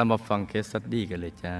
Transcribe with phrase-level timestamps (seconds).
[0.00, 1.54] เรามาฟัง case study กันเลยจ้า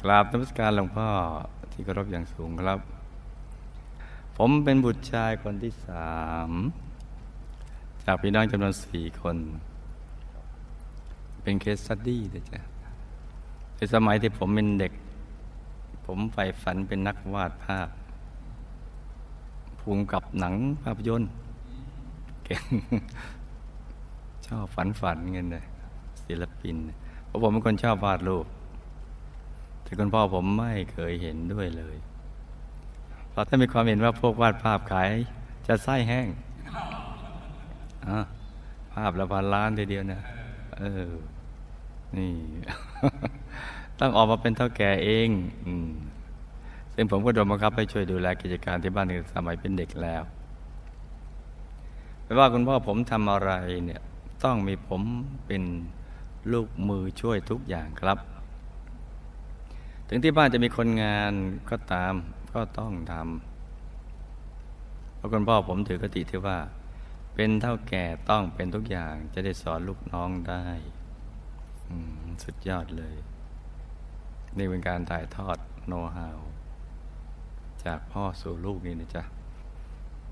[0.00, 1.08] กราบนมัสการหลวงพ่อ
[1.72, 2.80] ที่เคารพอย่างสูงครับ
[4.36, 6.14] ผมเป็นบุตรชายคนที่สา
[6.48, 6.50] ม
[8.04, 9.36] จากพี่น้องจำนวนสี่คน
[11.42, 12.60] เป็น case study เลยจ้ะ
[13.76, 14.92] ในสมัยที่ผมเป็นเด็ก
[16.06, 17.88] ผมใฝ่ฝันเป็นนักวาดภาพ
[19.80, 21.30] ภูมิกับหนังภาพยนตร์
[22.44, 22.64] เก่ง
[24.58, 25.64] อบฝันฝันเงินเลย
[26.24, 26.76] ศิลปิน
[27.26, 28.46] เพราะผมเป็นคนชอบวาดรูป
[29.82, 31.96] แต่คุณพ่อผมไม่เคยเห็นด้วยเลย
[33.30, 35.10] เพราะถ้ามีความเห็นว่าพวกวาดภาพขาย
[35.66, 36.28] จะไส้แห้ง
[38.94, 40.20] ภาพละพันล้านทีเดียวนะ
[40.78, 41.08] เออ
[42.16, 42.32] นี่
[44.00, 45.28] ต้องออกมาเป็นเท่าแก่เอง
[45.66, 45.68] อ
[46.94, 50.22] ซึ่งผมก็โดนบังคับให้ช่วยดูแลกิจการที่บ้านในสมัยเป็นเด็กแล้ว
[52.22, 53.52] ไม่ว่าคุณพ่อผมทำอะไร
[53.84, 54.02] เนี่ย
[54.44, 55.02] ต้องมีผม
[55.46, 55.62] เป็น
[56.52, 58.18] ลูกมือช่วยทุกอย่างครับ
[60.08, 61.32] ถึงที่บ้านจะมีคนงาน
[61.70, 62.14] ก็ตาม
[62.54, 66.58] ก็ต้องทำเพราะคุณพ่อผมถือกติที่ว่า
[67.34, 70.64] เป็นเท่าแก่ต้องเป็นทุกอย่างจะได้สอนลูกน้องได้
[72.44, 73.16] สุดยอดเลย
[74.58, 76.38] นี่เป็นการถ่ายทอดโน้ตฮาว
[77.84, 79.22] จากพ่อสู่ลูกนี่นะจ๊ะ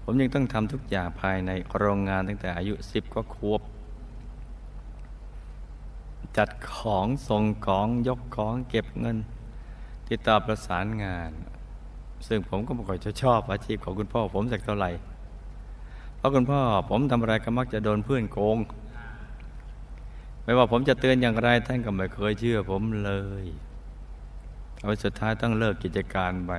[0.02, 3.60] ผมยังต้องทำทุกอย่างภายในโรงงานตั้งแต่อายุสิบก็ควบ
[6.36, 9.16] จัดของส่งของยกของเก็บเงิน
[10.08, 11.30] ติดต่อประสานงาน
[12.26, 14.90] ซึ่งผมก็ไม่ค่อยจะชอบอาชีพของคุณพ่อผมสักเท่าไหร่
[16.16, 18.58] เพราะคุณพ่อผมทำอะไรก็มักจะโดนเพื่อนโกง
[20.44, 23.44] ไม่ว่าผมจะเตือนอย่างไรท่านก็ไม่เคยเชื่อผมเลย
[24.80, 26.52] เอาสุดท้ายต้องเลิกกิจการไป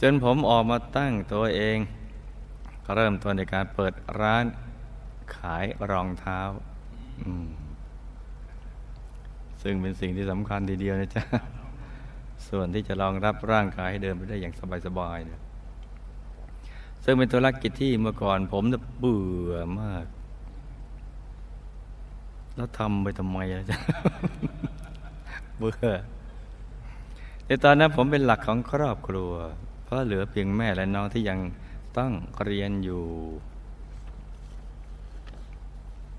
[0.00, 1.78] จนผมออกมาตั้งตัวเอง
[2.94, 4.44] เริ่มต้นในการเปิดร้าน
[5.36, 6.40] ขายรองเท้า
[9.62, 11.24] ซึ่งเป็นสิ่งที่สำคัญทีเดียวนะจ๊ะ
[12.48, 14.54] ส่วนที่จะรองรับร่างกายให้เดินไปได้อย่าง
[14.86, 15.40] สบายๆเนี่ย
[17.04, 20.06] ซึ่งเป็นธุรกิจที่เมื่อก่อนผมน่ะเบื่อมาก
[22.56, 23.78] แล้วทำไปทำไมล่ะจ๊ะ
[25.58, 25.86] เบื่อ
[27.46, 29.32] แต่ตอนนั้นผมเป็นหลักของครอบครัว
[29.84, 31.38] เพราะเหลือเพียงแม่และน้องที่ยัง
[31.98, 32.12] ต้อง
[32.44, 33.02] เรียนอยู่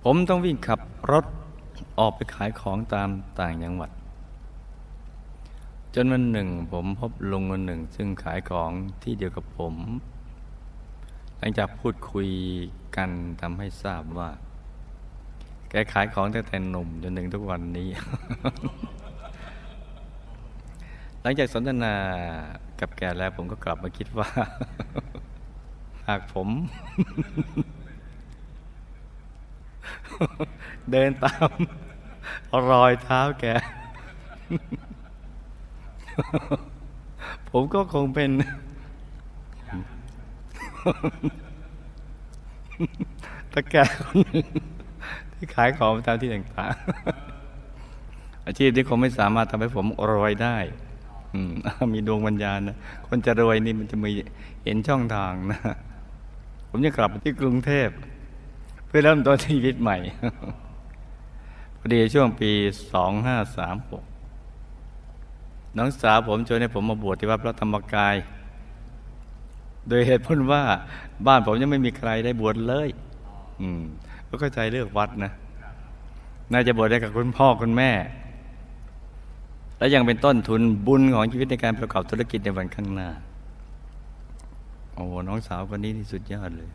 [0.08, 0.80] ผมต้องวิ่งขับ
[1.12, 1.26] รถ
[2.00, 3.10] ออกไปขายของตาม
[3.40, 3.92] ต่างจังหวัด
[5.96, 8.72] จนวันหนึ่ง ผมพบลุงคนหนึ่ง ซึ่งขายของ
[9.04, 9.76] ที่เดียวกับผม
[11.38, 12.30] หลังจากพูดคุย
[12.96, 13.10] กัน
[13.42, 14.30] ทำให้ทราบว่า
[15.70, 17.88] แกขายของตั้งแต่หนุ่มจนถึงทุกวันนี้
[21.22, 21.94] หลังจากสนทนา
[22.80, 24.30] กับแกแล้วผมก็กลับมาคิดว่า
[26.08, 26.48] หากผม
[30.92, 31.50] เดินตาม
[32.72, 33.46] รอยเท้าแก
[37.50, 38.30] ผมก็คงเป็น
[43.54, 44.46] ตะแกคนหนึ่ง
[45.34, 50.58] ที่ขายของตามที่ต่างๆ อาชีพที่คงไม่สามารถทำให้ผมรวยได้
[51.94, 52.78] มีดวงวิญญาณนะ
[53.08, 54.12] คนจะรวยนี่มันจะมี
[54.64, 55.60] เห็นช่องทางนะ
[56.70, 57.90] ผมจะกลับไปที่กรุงเทพ
[58.96, 59.98] พื่อเริ่มต้นชีวิตใหม่
[61.80, 62.52] พอดีช่วงปี
[62.94, 64.04] สองห้าสามหก
[65.78, 68.16] น้องสาวผมชวนให้ผมมาบวชที่วัดพระธรรมกาย
[69.88, 70.64] โดยเหตุผลว่า
[71.28, 72.90] บ้านผมยังไม่มีใครได้บวชเลย
[73.62, 73.82] อืม
[74.28, 75.32] ก็เข้าใจเลือกวัดนะ
[76.52, 77.92] น่าจะบวชได้กับคุณพ่อคุณแม่
[79.78, 83.10] และยังเป็นต้นทุนบุญของชีวิตในการประกอบธุรกิจในวันข้างหน้า
[84.94, 86.72] โอ้น้องสาวคนนี้ที่สุดยอดเลย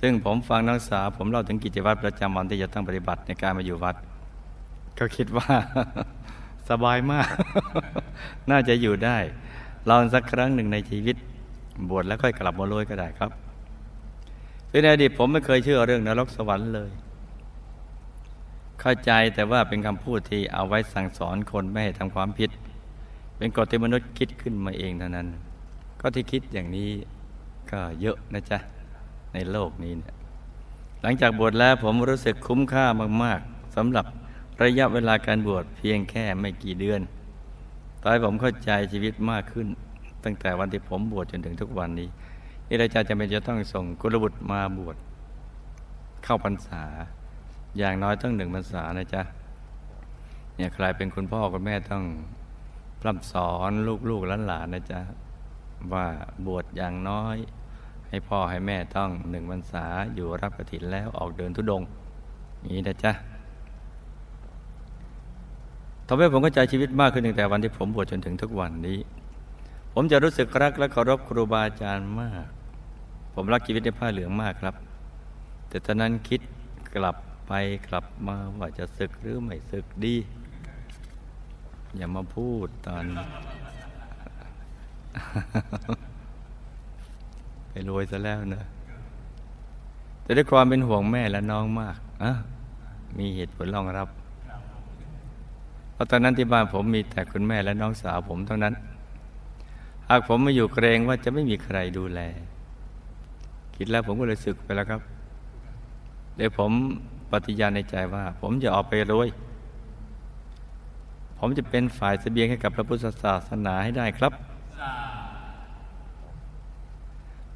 [0.00, 3.96] ซึ่งผมฟังน้องสาผมเล่าถึงกิจวัตรประจำวันที่จะต้องปฏิบัติในการมาอยู่วัด
[4.98, 5.48] ก็คิดว่า
[6.68, 7.28] สบายมาก
[8.50, 9.16] น่าจะอยู่ได้
[9.88, 11.16] ลองสักครั้งหนึ่งในชีวิต
[11.88, 13.30] บวชแล้วค่อยกลับมาลอยก็ได้ครับ
[14.70, 16.90] คือในอดีตผมไม่เคยเชื่อเรื่องนรกสวรรค์เลย
[18.80, 22.50] เข้าใจแต่ว่าเป็นคำพูดที่เอาไว้สั่งสอนคนไม่ให้ทำความผิด
[23.36, 25.26] เป็นกฎที่มนุษย์คิดขึ้นมาเองเท่านั้น
[26.00, 26.88] ก็ที่คิดอย่างนี้
[27.70, 28.58] ก็เยอะนะจ๊ะ
[29.38, 30.14] ในโลกนี้เนี่ย
[31.02, 32.84] หลังจากบวชแล้วผมรู้สึกคุ้มค่า
[33.24, 34.06] มากๆสำหรับ
[34.62, 37.00] ระยะเวลาการบวชเพียงแค่ไม่กี่เดือน
[38.02, 39.66] ตอนผมเข้าใจชีวิตมากขึ้น
[40.24, 42.08] ตั้งแต่วันที่ผมบวชจนถึงทุกวันนี้
[42.66, 44.96] นี่อาจารย์จำเป็นจะต้องส่งกุลบุตรมาบวช
[46.24, 46.84] เข้าพรรษา
[47.78, 49.22] อย่างน้อยต้องหนึ่งพรรษานะจ๊ะ
[50.56, 52.04] เนี่ยใครเป็นคุณพ่อคุณแม่ต้อง
[53.00, 53.70] พร่ำสอน
[54.10, 55.00] ลูกๆหลานๆนะจ๊ะ
[55.92, 56.06] ว่า
[56.46, 57.36] บวชอย่างน้อย
[58.08, 59.84] ให้พ่อให้แม่ต้องหนึ่งพรรษา
[60.14, 61.82] อยู่รับกฐินแล้วออกเดินทุดง
[62.66, 63.12] นี้นะจ๊ะ
[66.06, 68.98] ทำให้ผมเข้าใจชีวิตมากขึ้นตั้งแต่วันที่ผมบวชจนถึงทุกวันนี้
[69.92, 72.46] ผมจะรู้สึกรักและเคารพครูบาอาจารย์มาก
[73.34, 74.74] ผมรักชีวิตในผ้าเหลืองมากครับ
[75.68, 76.40] แต่ตอนนั้นคิด
[76.94, 77.16] กลับ
[77.46, 77.52] ไป
[77.88, 80.16] กลับมาว่าจะศึกหรือไม่ศึกดี
[81.96, 83.04] อย่ามาพูดตอน
[87.70, 88.64] ไปรวยซะแล้วนะ
[90.22, 92.32] แต่ด้วยความเป็นห่วงแม่และน้องมากอะ
[93.18, 94.08] มีเหตุผลรองรับ
[95.92, 98.74] เพราะตอนนั้นที่บ้านผมมีแต่คุณแม่และน้องสาวผมเท่านั้น
[100.08, 102.20] หากผมมาอยู่เกรงว่าจะไม่มีใครดูแล
[103.76, 105.00] คิดแล้วผมก็เลยสึกไปแล้วครับ
[106.36, 106.70] เดี๋ยวผม
[107.30, 109.28] ปฏิญาณในใจว่า ผมจะออกไปรวย
[111.38, 114.32] ผมจะเป็นฝ่ายเสบียงให้กับพระพุทธศาสนาให้ได้ครับ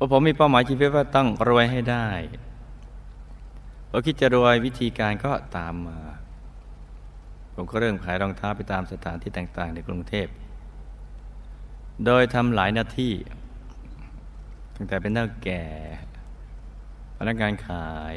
[0.02, 2.08] เพราะผมมีเป้าหมายชีวิตว่าต้องรวยให้ได้
[3.90, 6.00] พอคิดจะรวยวิธีการก็ตามมา
[7.54, 10.26] ผมก็เริ่มขายรองเท้าไปตามสถานที่ต่าง ๆ ในกรุงเทพ
[12.06, 13.12] โดยทำหลายหน้าที่
[14.76, 15.64] ตั้งแต่เป็นเท่าแก่
[17.18, 18.14] พนักงานขาย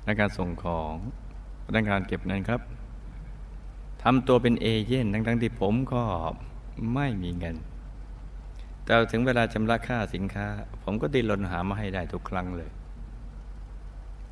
[0.00, 0.94] พนักงานส่งของ
[1.66, 2.60] พนักงานเก็บเงินครับ
[4.02, 6.02] ทำตัวเป็นเอเย่นทั้งๆที่ผมก็
[6.94, 7.56] ไม่มีเงิน
[8.90, 10.46] แต่ถึงเวลาชำระค่าสินค้า
[10.82, 12.70] ผมก็ดิ้นรนหามาให้ได้ทุกครั้งเลย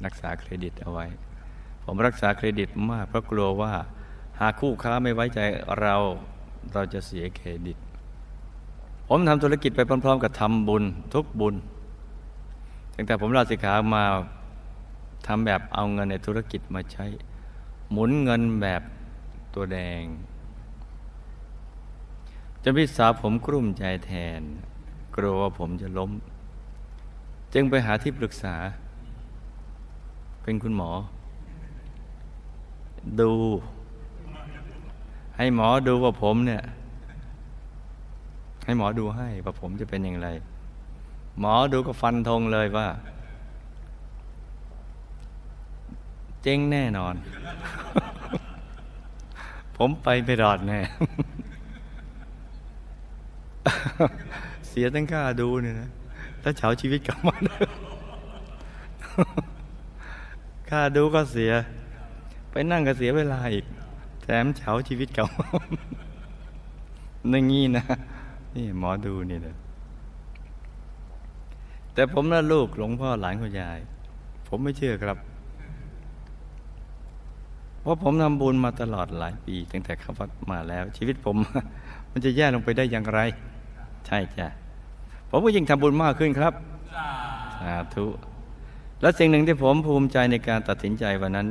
[0.05, 1.07] รักษาเครดิตเอาไว้
[1.85, 3.73] ผมรักษาเครดิตมากเพราะกลัวว่า
[4.41, 5.41] หากคู่ค้าไม่ไว้ใจ
[5.81, 5.97] เรา
[6.73, 7.77] เราจะเสียเครดิต
[9.09, 10.85] ผมทำธุรกิจไปพร้อม ๆ กับทำบุญ
[11.15, 11.55] ทุกบุญ
[12.95, 14.05] ตั้งแต่ผมลาสิกขามา
[15.27, 17.07] ทำแบบเอาเงินในธุรกิจมาใช้
[17.91, 18.83] หมุนเงินแบบ
[19.55, 20.03] ตัวแดง
[22.63, 24.43] จะพิสาวผมกลุ้มใจแทน
[25.17, 26.11] กลัวว่าผมจะล้ม
[27.55, 28.55] จึงไปหาที่ปรึกษา
[30.43, 30.91] เป็นคุณหมอ
[33.21, 33.33] ดู
[35.37, 36.63] ให้หมอดูว่าผมเนี่ย
[38.65, 40.29] ให้หมอดูให้ว่าผมจะเป็นอย่างไร
[41.41, 42.89] หมอดูก็ฟันธงเลยว่า
[46.43, 47.15] เจ๊งแน่นอน
[49.77, 50.81] ผมไปไม่รอดแน่
[54.69, 55.91] เสียตั้งค่าดูเนี่ยนะ
[56.43, 57.35] ถ้าเฉาชีวิตกลับมา
[60.71, 61.53] ค่าดูก็เสีย
[62.51, 63.65] ไปนั่งก็เสียเวลาอีก
[64.23, 65.29] แถมเฉาชีวิตเก่า
[67.33, 67.85] นั่งงี้นะ
[68.55, 69.57] นี่หมอดูนี่นะ
[71.95, 73.79] แต่ผมน่ะลูกหลวงพ่อหลานคุณยาย
[74.49, 75.19] ผมไม่เชื่อครับ
[77.81, 81.37] เพราะผมทำบุญมาตลอดหลายปี ตั้งแต่เข้าวัดมาแล้ว ชีวิตผม
[82.11, 83.21] มันจะแย่ลงไปได้อย่างไร
[84.07, 84.47] ใช่จ้ะ
[85.31, 86.53] ผมก็ยิ่งทำบุญมากขึ้นครับ
[87.61, 88.07] สาธุ
[89.01, 91.49] และสิ่งหนึ่งที่ผมภูมิใจในการตัดสินใจวันนั้น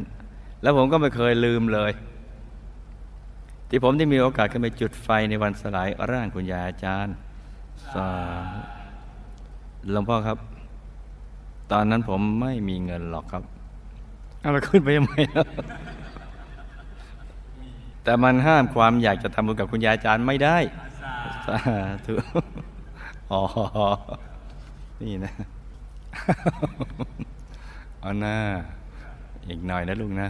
[0.62, 1.92] แล้วผมก็ไม่เคยลืมเลย
[3.70, 7.16] ที่ผมได้มีโอกาสขึ้นไปจุดไฟในวันสลายร่างคุณยายอาจารย์
[7.94, 8.10] สา
[9.92, 10.38] หลวงพ่อครับ
[11.72, 13.44] ตอนนั้นผมไม่มีเงินหรอกครับ
[14.40, 15.16] เอาเรขึ้นไปยังไง
[18.04, 20.58] แต่มันห้ามความอยากจะทำบุญกับคุณยายอาจารย์ไม่ได้
[21.48, 21.58] สา
[22.06, 22.14] ธุ
[23.32, 23.42] อ๋อ
[25.02, 25.34] นี่นะ
[28.02, 28.36] เอาหน้า
[29.48, 30.30] อีกหน่อยนะลุงนะ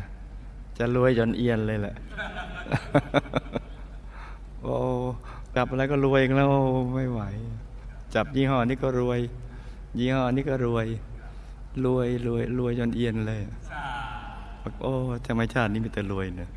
[0.78, 1.96] จะรวยจนเอียนเลยแหละ
[4.62, 4.76] โอ้
[5.56, 6.52] จับอะไรก็รวยแล้ว
[6.96, 7.22] ไม่ไหว
[8.16, 9.20] จับยี่ห้อนี้ก็รวย
[10.00, 10.88] ยี่ห้อนี้ก็รวย
[11.86, 13.42] รวยรวยรวยจนเอียนเลย
[14.82, 14.94] โอ้
[15.26, 16.50] ทำไมชาตินี้มีแต่รวยเนะ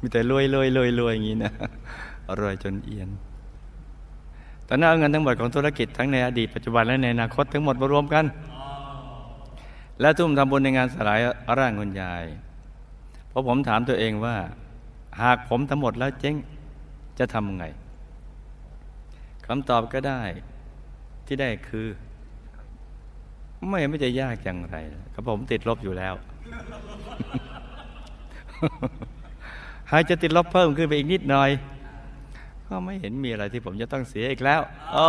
[0.00, 1.52] มีแต่รวยรวยรวยรวยอย่างนี้นะ
[2.40, 3.08] รวยจนเอียน
[4.68, 8.24] ตอนนั้นเอาเงินทั้งหมดของธุรกิจทั้งในอดีตปัจจุบันและในอนาคตทั้งหมดมารวมกัน
[10.00, 11.20] และทุ่มทำบุญในงานสลาย
[11.58, 12.24] ร่างคุณยาย
[13.28, 14.36] เพราะผมถามตัวเองว่า
[15.22, 16.36] หากผมทั้งหมดแล้วเจ๊ง
[17.18, 17.64] จะทำไง
[19.46, 20.22] คำตอบก็ได้
[21.26, 21.86] ที่ได้คือ
[23.68, 24.76] ไม่ไม่จะยากอย่างไร
[25.14, 26.14] ครับผมติดลบอยู่แล้ว
[29.92, 31.50] หากจะติดลบเพิ่มขึ้นไปอีกนิดหน่อย
[32.68, 34.60] ก็ไม่เห็นมีอะไรที่ผมจะต้องเสียอีกแล้ว
[34.92, 35.06] โอ้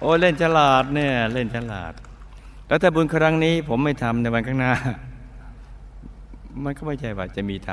[0.00, 1.92] โอ้เล่นฉลาดเนี่ยเล่นฉลาด
[2.68, 4.72] แล้วถ้าบุญครั้งนี้ผมไม่ทำในวันข้างหน้า
[6.64, 7.70] มันก็ไม่ใช่ว่าจะมีท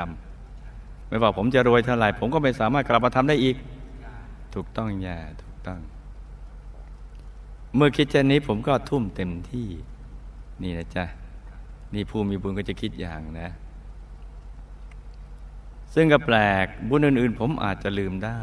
[0.52, 3.56] ำไม่ว่าผมจะรวยเท่าไหร่ผมก็ไม่สามารถกลับมาทำได้อีก
[4.54, 5.78] ถูกต้องอย่าถูกต้อง
[7.76, 9.68] เมื่อคิดเช่นนี้ผมก็ทุ่มเต็มที่
[10.62, 11.04] นี่นะจ๊ะ
[11.94, 13.48] นี่ผู้มีบุญก็จะคิดอย่างนะ
[15.94, 18.42] ซึ่งก็แปลกบุญอื่นๆ ผมอาจจะลืมได้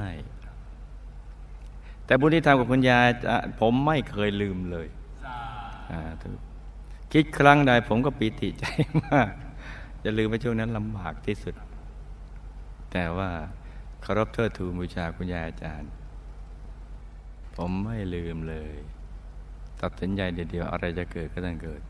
[2.05, 3.07] แต่บุญที่ทำกับคุณยาย
[3.59, 4.87] ผมไม่เคยลืมเลย
[7.11, 8.65] คิดครั้งใดผมก็ปีติใจ
[9.05, 9.29] มาก
[10.03, 11.55] จะลืมไปช่วงนั้นลำบากที่สุด
[12.91, 13.29] แต่ว่า
[14.01, 15.91] เคารพเทิดทูนบูชาคุณยายอาจารย์
[17.55, 18.75] ผมไม่ลืมเลย
[19.81, 21.81] ตัดสินใจเดียวๆอะไรจะเกิดก็ต้องเกิด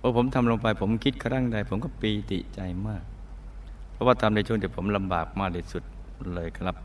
[0.00, 3.04] พอผมทำลงไปผมคิดครั้งใด ผมก็ปีติใจมาก
[3.92, 5.82] เพราะว่าทำในช่วงที่ผมลำบากมากที่สุด
[6.34, 6.76] เลยครับ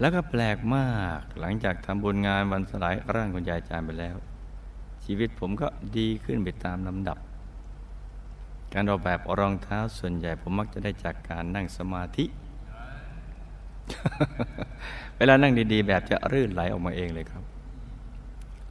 [0.00, 4.16] แล้วก็แปลกมากหลังจากทำบุญงานวันสลายร่างคุณยายจารย์ไปแล้ว
[5.04, 5.66] ชีวิตผมก็
[5.96, 7.18] ดีขึ้นไปตามลำดับ
[8.74, 12.24] การออกแบบรองเท้าส่วนใหญ่ผมมักจะได้จากการนั่งสมาธิ
[15.16, 17.44] เวลานั่งดีๆ แบบจะรื่นไหลออกมาเองเลยครับ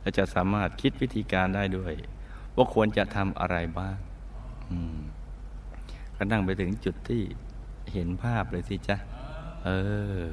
[0.02, 1.94] และจะสามารถคิดวิธีการได้ด้วย
[2.56, 3.98] ว่าควรจะทำอะไรบ้าง
[6.24, 7.22] ก็นั่งไปถึงจุดที่
[7.94, 8.98] เห็นภาพเลยสิจ๊ะ
[9.64, 9.70] เอ
[10.20, 10.24] อ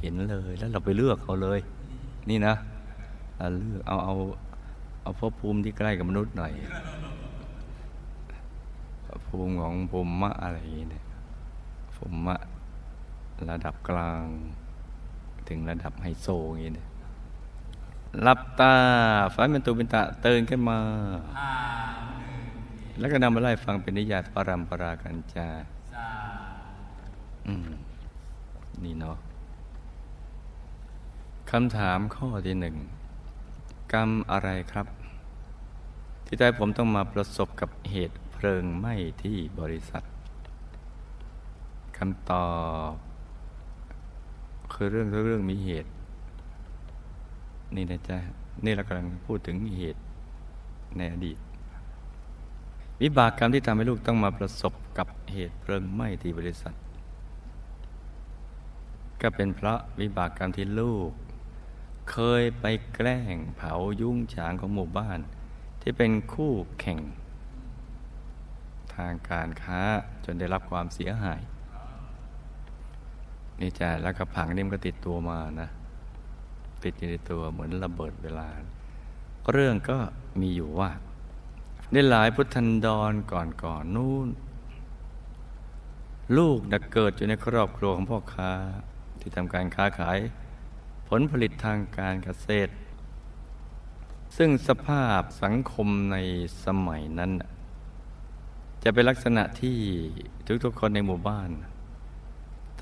[0.00, 1.60] เห็นเลยแล้วเราไปเลือกเขาเลย
[2.30, 2.54] นี่นะ
[3.56, 4.14] เลือกเอาเอา
[5.02, 6.52] เอาพบภูมิที่ใกล้กับมนุษย์หน่อย
[9.26, 11.04] ภูมิของภูมิมะอะไรอย่างเนี่ย
[11.94, 12.36] ภูมิมะ
[13.50, 14.24] ระดับกลาง
[15.48, 16.88] ถึงระดับไฮโซอย่างเนี่ย
[18.22, 18.74] หลับตา
[19.34, 20.78] ฝันเป็นตัวเป็นตาเตือนขึ้นมา
[22.98, 25.48] แล้วก็นำมาไล่ฟังเป็นนิยายปรัมปรากันจา
[27.46, 27.70] อืม
[28.84, 29.16] นี่เนาะ
[31.50, 32.76] คำถามข้อที่หนึ่ง
[33.92, 34.86] กรรมอะไรครับ
[36.26, 40.02] ที่ใจผมต้องมาประสบกับเหตุเพลิงไหม้ที่บริษัท
[41.98, 42.48] คำตอ
[42.92, 42.94] บ
[44.72, 45.90] คือเรื่องทุกเรื่องมีเหตุ
[47.74, 48.18] นี่นะจ๊ะ
[48.64, 50.00] นี่เรากำลังพูดถึงเหตุ
[50.96, 51.38] ในอดีต
[53.00, 56.74] วิบากกรรมที่ทำให้ลูกต้องมาประสบกับเหตุเพลิงไหม้ที่บริษัท
[59.20, 61.10] ก็เป็นเพราะวิบากกรรมที่ลูก
[62.10, 65.18] เคยไปแกล้งเผายุ่งฉางของหมู่บ้าน
[65.80, 67.00] ที่เป็นคู่แข่ง
[68.94, 69.80] ทางการค้า
[70.24, 71.40] จนได้รับความเสียหาย
[73.60, 75.68] นี่จ้ะแล้วก็ผังนี่มันก็ติดตัวมานะ
[76.84, 78.48] ติดอยู่ในตัวเหมือนระเบิดเวลา
[79.52, 79.96] เรื่องก็
[80.40, 80.90] มีอยู่ว่า
[81.94, 84.28] ในหลายพุทธันดรก่อนก่อนนู่น
[86.36, 88.52] ลูกนักเกิดอยู่ในครอบครัวของพ่อค้า
[89.20, 90.18] ที่ทำการค้าขาย
[91.08, 92.72] ผลผลิตทางการเกษตร
[94.36, 96.16] ซึ่งสภาพสังคมใน
[96.64, 97.30] สมัยนั้น
[98.82, 99.78] จะเป็นลักษณะที่
[100.64, 101.50] ทุกๆคนในหมู่บ้าน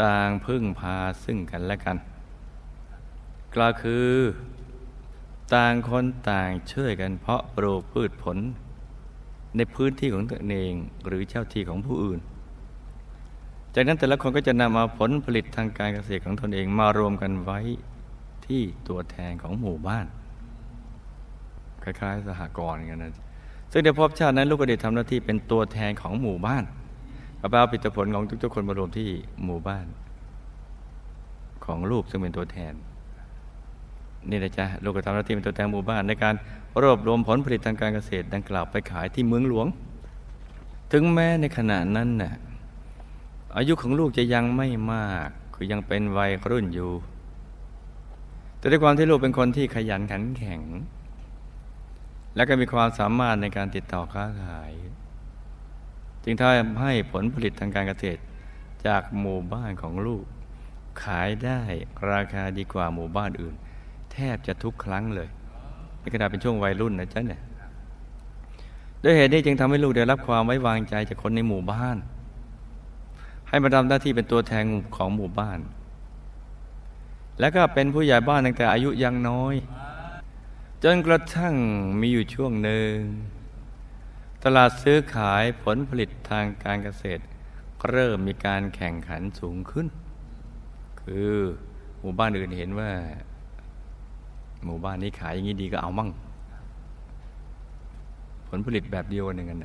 [0.02, 1.97] ต่างพึ่งพาซึ่งกันและกัน
[3.55, 4.11] กล่าวคือ
[5.55, 8.38] ต่างคนต่างช่วยกันเพาะปลูกพืชผล
[9.57, 10.75] ในพื้นที่ของตนเอง
[11.07, 12.21] หรือเจ้าที่ของผู้อื่น
[13.75, 17.61] จากนั้นแต่ละคนก็จะนำเอาผลผลิตทางการเกษตรของตนเองมารวมกันไว้
[18.47, 20.07] ที่ตัวแทนของหมู่บ้าน
[21.83, 23.12] คล้ายๆ สหกรณ์กันนะ
[23.73, 26.64] ซึ่งในภพชาตินั้นลูกก็ได้ทำหน้าที่เป็นตัวแทนของหมู่บ้าน
[27.38, 29.09] เอาไปเอาผลิตผลของทุกๆคนมารวมที่
[29.45, 29.87] หมู่บ้าน
[31.64, 32.73] ของลูกซึ่งเป็นตัวแทน
[34.29, 36.35] นี่นะจ๊ะลูกก็ทำหน้าที่เป็นตัวแทนหมู่บ้านในการ
[36.83, 39.67] รวบรวมผลผลิตทางการเกษตรดังกล่าวไปขายที่เมืองหลวง
[40.93, 42.33] ถึงแม้ในขณะนั้นน่ะ
[43.57, 46.93] อายุของลูกจะยังไม่มาก คือยังเป็นวัยรุ่นอยู่
[48.59, 50.62] แต่ด้วยความที่ลูกเป็นคนที่ขยันขันแข็ง
[52.37, 54.73] และก็มีความสามารถในการติดต่อค้าขาย
[56.25, 58.21] จึงทำให้ผลผลิตทางการเกษตร
[58.87, 60.25] จากหมู่บ้านของลูก
[61.05, 61.61] ขายได้
[62.11, 63.55] ราคาดีกว่าหมู่บ้านอื่น
[64.12, 65.29] แทบจะทุกครั้งเลย
[66.00, 67.43] ในขณะเป็นช่วงวัยรุ่นนะจ๊ะเนี่ย
[69.02, 71.97] ด้วยเหตุนี้จึงทำให้ลูกได้รับความไว้วางใจจากคนในหมู่บ้าน
[73.49, 74.64] ให้มาทำหน้าที่เป็นตัวแทน
[74.97, 75.59] ของหมู่บ้าน
[77.40, 79.55] แล้วก็เป็นผู้ใหญ่บ้านตั้งแต่อายุยังน้อย
[80.85, 81.55] จนกระทั่ง
[82.00, 82.95] มีอยู่ช่วงหนึ่ง
[84.45, 87.23] ตลาดซื้อขายผลผลิตทางการเกษตร
[87.88, 89.87] เริ่มมีการแข่งขันสูงขึ้น
[91.02, 91.33] คือ
[92.00, 92.90] หมู่บ้านอื่นเห็นว่า
[94.64, 96.09] หมู่บ้านนี้ขายอย่างนี้ดีก็เอามั่ง
[98.49, 99.64] ผลผลิตแบบเดียวกันนึงกัน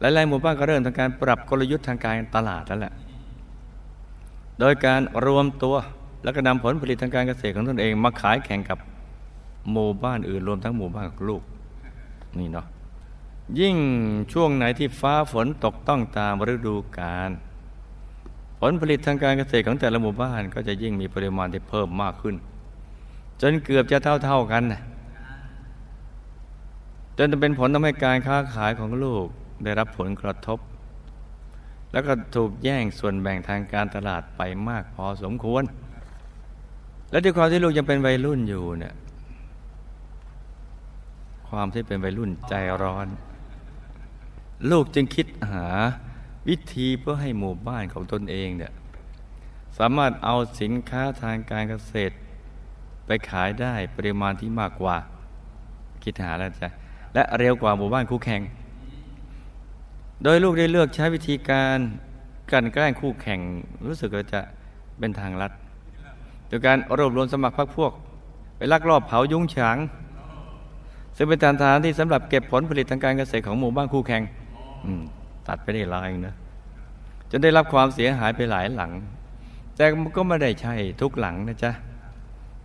[0.00, 2.92] หลายๆหมู่บ้านก็เริ่มทำการปรับกลยุทธ์ทางการตลาดแล้วแหละ
[4.60, 5.76] โดยการรวมตัว
[6.22, 8.78] แล้วก็นำผลผลิตทางการเกษตรของตนเอง มาขายแข่งกับ
[9.72, 11.42] หมู่บ้านอื่นรวมทั้งหมู่บ้านลูก
[12.38, 12.66] นี่เนาะ
[13.60, 13.76] ยิ่ง
[14.32, 17.30] ช่วงไหนที่ฟ้าฝนตกต้องตามฤดูกาล
[18.60, 22.34] ผลผลิตทางการเกษตรของแต่ละหมู่บ้าน ก็จะยิ่งมีปริมาณที่เพิ่มมากขึ้น
[23.40, 24.82] จนเกือบจะเท่าๆกันนะ
[27.18, 29.26] จนจะเป็นผลทำให้การค้าขายของลูก
[29.64, 30.58] ได้รับผลกระทบ
[31.92, 35.64] แล้วก็ถูกแย่งส่วนแบ่งทางการตลาดไปมากพอสมควร
[37.10, 38.94] และด้วยความที่ลูกยังเป็นวัยรุ่นอยู่เนี่ย
[41.48, 43.08] ความที่เป็นวัยรุ่นใจร้อน
[44.70, 45.68] ลูกจึงคิดหา
[46.48, 48.72] วิธีเพื่อให้หมู่บ้านของตนเองเนี่ย
[49.78, 52.14] สามารถเอาสินค้าทางการเกษตร
[53.06, 54.96] ไปขายได้ปริมาณที่มากกว่า
[56.02, 56.68] คิดหาแล้วจ้ะ
[57.14, 58.42] และเร็วกว่าหมู่บ้านคู่แข่ง
[60.22, 61.78] โดยลูกได้เลือกใช้วิธีการ
[62.52, 63.40] กันแกล้งคู่แข่ง
[63.86, 64.40] รู้สึกว่าจะ
[64.98, 65.52] เป็นทางลัด
[66.48, 67.92] โดยการรวบรวมสมัครพรรคพวก
[68.56, 69.76] ไปลักลอบเผายุ้งฉาง
[71.16, 74.22] ซึ่งเป็นฐานฐานที่สำหรับเก็บผลผลิตทางการเกษตรของหมู่บ้านคู่แข่ง
[75.48, 76.34] ตัดไปได้ลายนะ
[77.30, 78.92] จนได้รับความเสียหายไปหลายหลัง
[79.76, 79.84] แต่
[80.16, 81.72] ก็ไม่ได้ใช่ทุกหลังนะจ๊ะ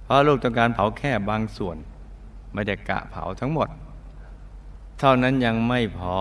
[0.09, 1.77] ราะลูกต้องการเผาแค่บางส่วน
[2.53, 3.67] ไม่ได้กะเผาทั้งหมด
[4.99, 6.17] เท่านั้นยังไม่พอ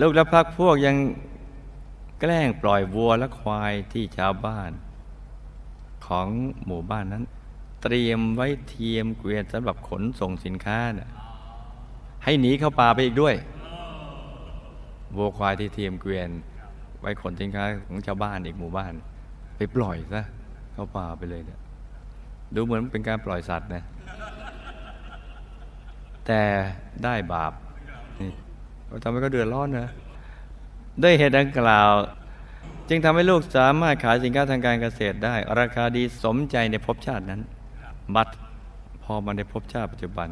[0.00, 0.96] ลูกและพักพวกยัง
[2.20, 4.70] แกล้งปล่อยวัวและควายที่ชาวบ้าน
[6.06, 6.28] ของ
[6.66, 7.24] หมู่บ้านนั้น
[7.82, 11.06] เตรียมไว้เทียมเกวียนสำหรับขนส่งสินค้านะ่
[12.24, 13.34] ให้หนีเข้าป่าไปอีกด้วย
[15.16, 16.28] วัวควายที่เทียมเกวียน
[17.00, 18.92] ไว้ขนสินค้าของชาวบ้านอีกหมู่บ้าน
[19.56, 20.22] ไปปล่อยซะ
[20.72, 21.60] เข้าป่าไปเลยเนี่ย
[22.54, 23.82] ดูเหมือนเป็นการปล่อยสัตว์นะ
[26.26, 26.40] แต่
[27.04, 27.52] ได้บาป
[28.20, 28.30] นี่
[29.02, 29.90] ทำให้เขาเดือดร้อนนะ
[31.02, 31.90] ด้วยเหตุดังกล่าว
[32.88, 37.40] จึงทำให้ลูกสามารถขายสินค้าทางการเกษตรได้ ราคาดีสมใจในภพชาตินั้น
[38.14, 38.34] บัตร
[39.02, 40.28] พอมาในภพชาติปัจจุบัน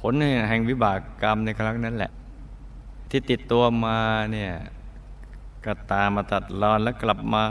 [0.00, 0.12] ผล
[0.48, 2.10] แห่งวิบากกรรมในครั้งนั้นแหละ
[3.10, 3.98] ที่ติดตัวมา
[4.32, 4.52] เนี่ย
[5.64, 7.42] ก็ตามมาตัดรอนแล้วกลับมา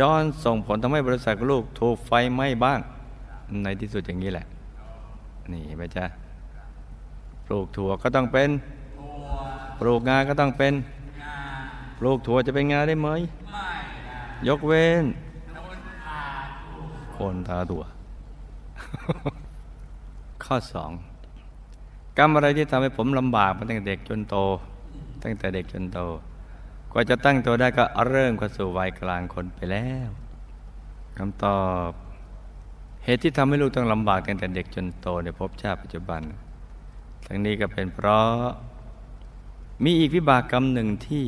[0.00, 2.80] ย้อนส่งผลทำให้บริษัทลูกถูกไฟไหม้บ้าง
[3.62, 4.46] ในที่สุดอย่างนี้แหละ
[5.52, 6.04] นี่ไปจ้ะ
[7.46, 8.50] ปลูกถั่วก็ต้องเป็น
[9.80, 10.74] ปลูกงาก็ต้องเป็น
[11.98, 13.08] ปลูกถั่วจะเป็นงาได้ไหม
[14.48, 15.04] ยกเว้น
[17.16, 17.82] คนทาถั่ว
[20.44, 20.90] ข้อสอง
[22.18, 24.36] กรรมอะไรที่ทำให้ผมลำบากมาตั้งแต่เด็กจนโต
[25.22, 26.00] ตั้งแต่เด็กจนโต
[26.98, 30.08] ว่าจะตั้งตัวได้ก็เริ่มเข้าสู่วัยกลางคนไปแล้ว
[31.18, 31.90] คำตอบ
[33.04, 36.22] เหตุที่ทำให้ลูกต้องลำบากตั้งแต่เด็กจนโตในภพชาติปัจจุบัน
[37.26, 38.30] ทั้งนี้ก็เป็นเพราะ
[39.84, 41.24] มีอีกวิบากกรรมหนึ่งที่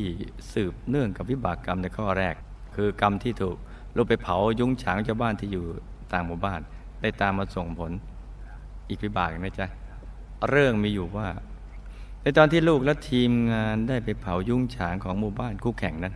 [0.53, 2.35] สืบเนื่องกับวิบากกรรมในข้อแรก
[2.75, 3.57] คือกรรมที่ถูก
[3.95, 5.65] ลูกไปเผายุ้งฉางชาวบ้านที่อยู่
[6.11, 6.61] ต่างหมู่บ้าน
[7.01, 7.91] ได้ตามมาส่งผล
[8.89, 9.67] อีกวิบากนะจ๊ะ
[10.49, 11.27] เรื่องมีอยู่ว่า
[12.37, 16.13] ตอนที่ลูกและทีมงานได้ไปเผายุ้งฉางของหมู่บ้านคู่แข่งนั้น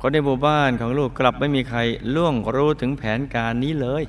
[0.00, 1.80] คนในหมู่บ้านของลูกกลับไม่มีใคร
[2.14, 4.04] ล่วงรู้ถึงแผนการนี้เลย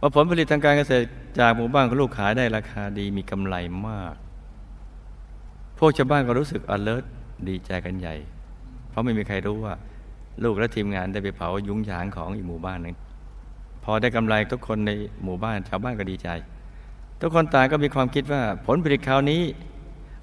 [0.00, 1.04] ว่าผลผลิตทางการเกษตร
[1.38, 4.14] จากหมู่บ้านของลูกขายได้ราคาดีมีกำไรมาก
[5.78, 7.04] พวกชาวบ้านก็รู้สึก alert
[7.48, 8.14] ดีใจกันใหญ่
[8.90, 9.74] เพราะไม่มีใครรู้ว่า
[10.44, 12.96] ลูกและทีมงานได้ไปเผายุ้งฉางของอีกหมู่บ้านหนึ่ง
[13.84, 14.90] พอได้กำไรทุกคนใน
[15.24, 16.28] หมู่บ้านชาวบ้านก็ดีใจ
[17.20, 19.42] ทุกคนต่างก็มีความคิดว่าผลผลิตคราวนี้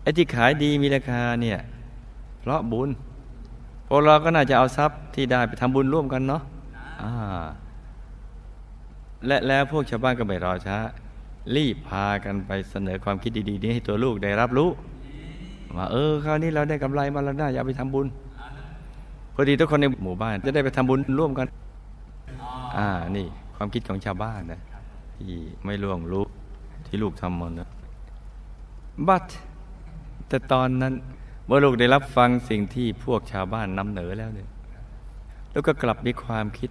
[0.06, 1.60] ไอ้ที่ขายดีมีราคาเนี่ย
[2.40, 2.90] เพราะบุญ
[3.88, 6.42] พวกเราก็น่าจะเอาทรัพย์ที่ได้ไปทำบุญร่วมกันเนาะ
[9.28, 10.78] และแล้วพวกชาวบ้านก็ไม่รอช้า
[11.56, 14.70] รีบพากันไปเสนอความคิดดีๆนี้ให้ตัวลูกได้รับรู้
[15.78, 18.08] ว่าเออคราวนี้เราได้กำไรมาแล้วน่าจะเอาไปทำบุญ
[19.34, 21.48] พอดีทุกคนในหมู่บ้านจะได้ไปทำบุญร่วมกัน
[22.78, 24.62] อ่า นี่ความคิดของชาวบ้านนะ
[25.16, 25.34] ที่
[25.66, 26.26] ไม่ล่วงรู้
[26.86, 27.70] ที่ลูกทำมันนะ
[29.08, 29.26] บัด
[30.30, 30.94] แต่ตอนนั้น
[31.46, 34.50] เมื่อลูกได้รับฟังสิ่งที่พวกชาวบ้านนำเหนอแล้วเนี่ย
[35.52, 36.70] แล้วก็กลับมีความคิด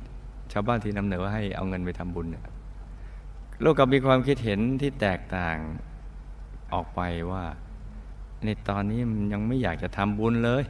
[0.53, 2.45] ชาวบ้านที่นำเหนอให้เอาเงินไปทำบุญเนี่ย
[3.65, 5.57] ลูกกับมีความคิดเห็นที่แตกต่าง
[6.73, 7.01] ออกไป
[7.33, 7.45] ว่า
[8.45, 10.63] ในตอนนี้มันยังไม่อยากจะทำบุญเลย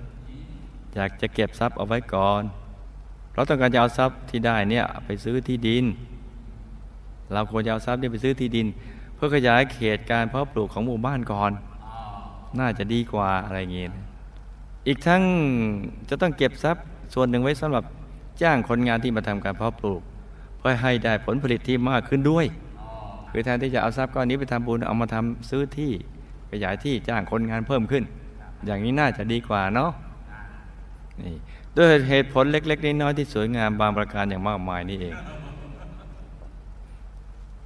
[0.95, 2.43] อยากจะเก็บทรัพย์เอาไว้ก่อน
[3.35, 5.85] เราต้องการจะเอาทรัพย์ที่ได้เนี่ยไปซื้อที่ดิน
[7.33, 8.67] เราควรจะเอาทรัพย์นี้ไปซื้อที่ดิน
[9.15, 11.53] เพื่อขยายเขตการเพาะปลูกของหมู่บ้านก่อน
[12.61, 13.89] น่าจะดีกว่าอะไรเงี้ย
[14.89, 15.23] อีกทั้ง
[16.09, 17.85] จะต้องเก็บทรัพย์ส่วนหนึ่งไว้สำหรับ
[18.43, 20.03] จ้างคนงานที่มาทำการเพาะปลูก
[20.59, 22.47] เพื่อให้ได้ผลผลิตที่มากขึ้นด้วย
[23.31, 25.93] คือแทนที่จะเอาทรัพย์ก้อนนี้ไปทำบุญเอามาทำซื้อที่
[26.51, 28.05] ขยายที่จ้างคนงานเพิ่มขึ้น
[28.67, 29.91] อย่างนี้น่าจะดีกว่าเนาะ
[31.21, 31.35] นี่
[31.77, 35.15] ด้วยเหตุผลเล็ก ๆน้อยๆที่สวยงามบางประการอย่างมากมายนี่เอง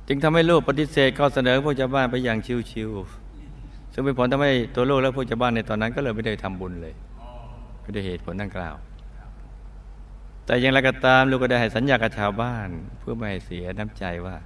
[0.08, 2.38] จึงทำให้ลูกปฏิเสธข้อเสนอพวกชาวบ้านไปอย่าง
[2.70, 3.27] ชิวๆ
[3.98, 6.94] ซึ่งเป็นผลทำให้ตัวลูกและผู้ชาวบ้านในตอนนั้น ก็เลยไม่ได้ทำบุญเลย
[7.84, 8.74] ก็ด้เหตุผลดังกล่าว
[10.46, 14.36] แต่อย่างไรก็ตามลูกก็ได้ให้สัญญากับชาวบ้าน เพื่อไม่ให้เสียน้ำใจว่า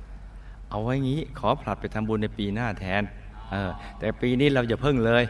[0.71, 3.03] เอาไว้งี้ขอผลัดไปทำบุญในปีหน้าแทน
[3.51, 5.25] เออแต่ปีนี้เราจะเพิ่งเลย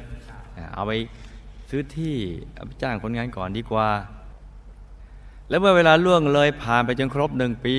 [0.74, 0.92] เอาไป
[1.70, 2.14] ซื้อที่
[2.56, 3.88] อาไปจ้างคนงานก่อนดีกว่า
[5.48, 7.74] แล้วเมื่อเวลาล่วงเลยผ่านไปจนครบหนึ่งปี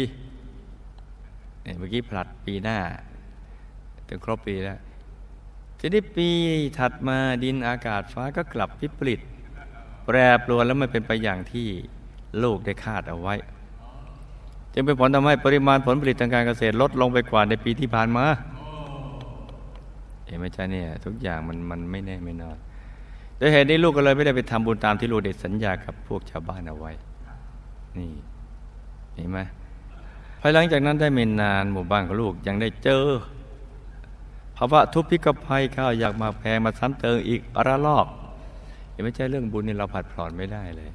[1.64, 2.78] เนี่ยเมื่อกี้ผลัดปีหน้า
[4.10, 4.80] จนครบปีแล้ว
[5.86, 6.30] ทีนี้ปี
[6.80, 9.20] ถัดมาดินอากาศฟ้าก็กลับวิปริต
[10.06, 11.68] แปรปรวนแล้วไม่เป็นไปอย่างที่
[12.44, 13.36] ลูกได้คาดเอาไว้
[14.74, 18.26] จึงเป็นผลทำให้ปริมาณผลผลิตทางการเกษตรลดลงไปกว่าในปีที่ผ่านมา
[20.26, 22.58] เห็นไหมจ๊ะเนี่ยทุกอย่างมันมันไม่แน่ไม่นอน
[23.38, 26.92] โดยเหตุนี้ลูกก็เลยไม่ได้ไปทำบุญตามที่ลูกได้สัญญากับพวกชาวบ้านเอาไว้
[27.98, 28.12] นี่
[29.16, 29.40] เห็นไหม
[30.42, 38.08] ภายหลังจากนั้นได้ไม่นานหมู่บ้านของลูกยังได้เจอาวะทุพพิกภัยข้าวอยากมาแพงมาซ้ำเติมอีกระลอก
[38.92, 40.92] เห็นไหมใช่เรื่องบุญนี่เราผัดผ่อนไม่ได้เลย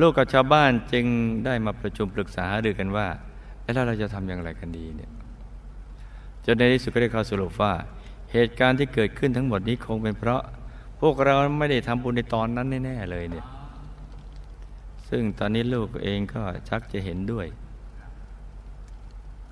[0.00, 1.06] ลูกกับชาวบ้านจึง
[1.44, 3.06] ได้มาประชุมปรึกษาหรือกันว่า
[3.62, 5.10] แล้วเราจะทำอย่างไรกันดีเนี่ย
[6.44, 7.72] จนในที่สุดก็ได้เข้าสรุปว่า
[8.32, 10.42] เหตุการณ์ที่เกิดขึ้นทั้งหมดนี้คงเป็นเพราะ
[11.00, 13.46] พวกเราไม่ได้ทำบุญในตอนนั้นแน่ๆเลยเนี่ย
[15.08, 17.46] ซึ่งตอนนี้ลูกเองก็ชักจะเห็นด้วย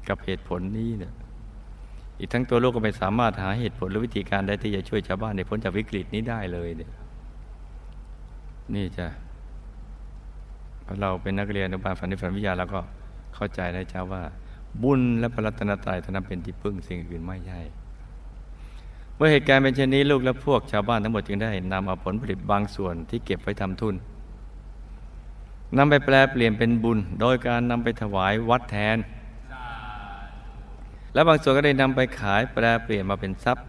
[0.08, 1.12] กับเหตุผลนี้เนี่ย
[2.18, 6.92] อีกทั้งตัวลูกก็ไม่สามารถหาเหตุผลหรือวิธีการใดที่จะช่วยชาวบ้านในพ้นจากวิกฤตนี้ได้เลยเนี่ย
[8.74, 9.06] นี่จะ
[11.00, 12.80] เราเป็นนักเรียนอนุบาลฝันนิฝันวิทยาเราก็
[13.34, 14.22] เข้าใจได้จ้าว่า
[14.82, 17.60] บุญและพระรัตนตรัยท่านั้นเป็นที่พึ่งสิ่งอื่นไม่ใช่
[19.16, 23.94] เมื่อเหตุการณ์เป็นเช่นนี้ลูกและพวกชาวบ้านทั้งหมดจึงได้นำเอาผลผลิตบางส่วนที่เก็บไว้ทำทุน
[25.76, 28.96] นำไปแปลเปลี่ยนเป็นบุญ โดยการนำไปถวายวัดแทน
[31.16, 33.64] และบางส่วนก็ได้นำไปขายแปลเปลี่ยนมาเป็นทรัพย์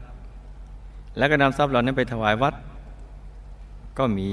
[1.18, 2.54] แล้วก็นำทรัพย์เหล่านั้นไปถวายวัด
[3.98, 4.32] ก็มี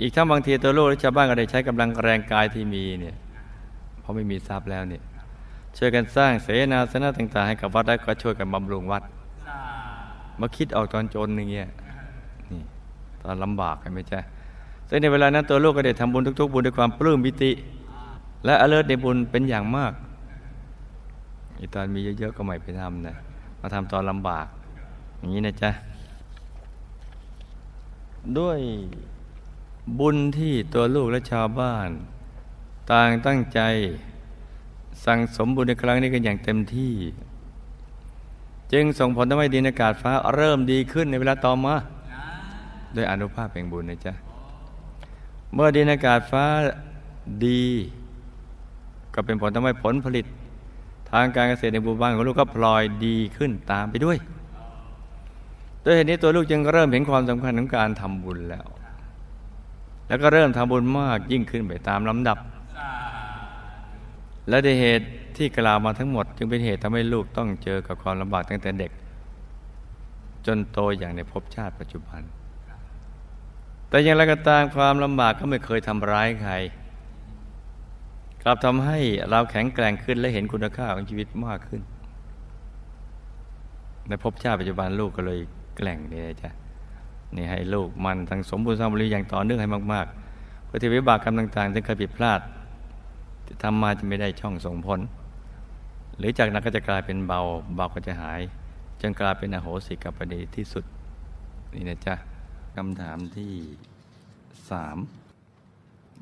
[0.00, 3.16] อีกทั้งบางทีตัวลูกและชาวบ้านก็ได้ใช้กำลังแรงกายที่มีเนี่ย
[4.00, 5.02] เพราะไม่มีทรัพย์แล้วเนี่ย
[5.76, 9.02] ช่วยกันสร้างเสนาสนะต่าง ๆ ให้กับวัดได้ก็ช่วยกันบำรุงวัด
[10.40, 11.68] มาคิดออกตอนจนอย่างเงี้ย
[12.50, 12.62] นี่
[13.22, 14.20] ตอนลำบากกันไหมจ๊ะ
[14.88, 17.52] ซึ่งในเวลานั้นตัวลูกก็ได้ทำบุญทุกๆ บุญด้วยความปลื้มปิติ
[18.44, 19.92] และอเลิศในบุญเป็นอย่างมาก
[21.58, 23.16] อีตอนมีเยอะๆก็ไม่ไปทำนะ
[23.60, 24.46] มาทำตอนลำบาก
[25.18, 25.70] อย่างนี้นะจ๊ะ
[28.38, 28.60] ด้วย
[29.98, 31.88] บุญที่ตัวลูกและชาวบ้าน
[32.90, 33.60] ต่างตั้งใจ
[35.04, 36.94] สั่งสมบุญในครั้งนี้กันอย่างเต็มที่
[38.72, 41.74] จึงส่งผลทำให้ดินอากาศฟ้าเริ่มดีขึ้นในเวลาต่อมา
[42.94, 44.12] โดยอนุภาพแห่งบุญนะจ๊ะ
[45.54, 46.44] เมื่อดินอากาศฟ้า
[47.46, 47.64] ดี
[49.14, 50.26] ก็เป็นผลทำให้ผลผลิต
[51.12, 54.16] ทางการเกษตรในหมู่บ้านของลูกก็พลอยดีขึ้นตามไปด้วย
[55.82, 58.66] โดยเหตุนี้ตัวลูกจึงเริ่มเห็นความสำคัญของการทำบุญแล้ว
[60.08, 62.38] แล้วก็เริ่มทำบุญมากยิ่งขึ้นไปตามลำดับ
[64.48, 68.90] และในเหตุที่กล่าวมาทั้งหมด จึงเป็นเหตุทำให้ลูกต้องเจอกับความลำบากตั้งแต่เด็ก
[70.46, 72.20] จนโตอย่างในภพชาติปัจจุบัน
[73.88, 76.54] แต่อย่างไรก็ตามความลำบากก็ไม่เคยทำร้ายใคร
[78.48, 78.98] ลับทำให้
[79.30, 81.80] เราแข็งแกร่งขึ้นและเห็นคุณค่าของชีวิตมากขึ้น
[84.08, 85.40] ในภพชาติปัจจุบันลูกก็เลย
[85.76, 86.50] แกล่งนี่นะจ๊ะ
[87.36, 92.40] นี่ให้ลูกมันทั้งสมบูรณ์สมบูรณ์อย่างต่อเนื่องให้มากๆเพื่อที่วิบากกรรมต่างๆที่เคยผิดพลาด
[93.46, 95.00] ที่ทำมาจะไม่ได้ช่องส่งผล
[96.18, 97.40] หรือจากนั้นก็จะกลายเป็นเบา
[97.76, 98.40] เบาก็จะหาย
[99.00, 100.84] จนกลายเป็นอโหสิกับประเดที่สุด
[101.74, 102.14] นี่นะจ๊ะ
[102.76, 103.52] คำถามที่
[104.70, 104.96] สาม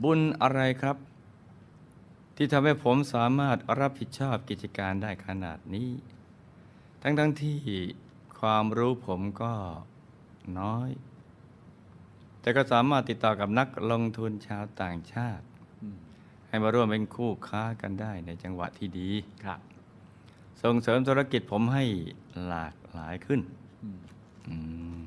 [0.03, 0.97] บุญอะไรครับ
[2.37, 5.91] ที่ทำให้ผมสามารถรับผิดชอบกิจการได้ขนาดนี้
[7.03, 7.59] ทั้งๆทที่
[8.41, 9.55] ความรู้ผมก็
[10.61, 10.91] น้อย
[12.41, 15.45] แต่ก็สามารถติดต่อกับนักลงทุนชาวต่างชาติ
[16.49, 19.11] ให้มาร่วมเป็นคู่ค้ากันได้ในจังหวะที่ดี
[19.45, 19.61] ครับ
[20.63, 21.85] ส่งเสริมธุรกิจผมให้
[22.47, 23.41] หลากหลายขึ้น
[24.49, 24.57] อื
[25.05, 25.07] ม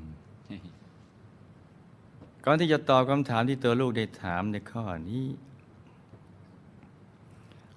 [2.44, 5.26] ก่อนที่จะตอบคำถามที่ตัวลูกได้ถามในข้อนี้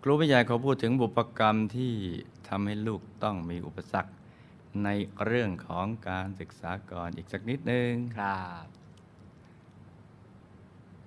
[0.06, 1.94] ครูผู้ใหญ่เขาพูดถึงบุพกรรมที่
[2.48, 4.12] ทำให้ลูกต้องมีอุปสรรค
[4.84, 4.90] ใน
[5.26, 8.66] เรื่องของการศึกษาก่อนอีกสักนิดหนึ่งครับ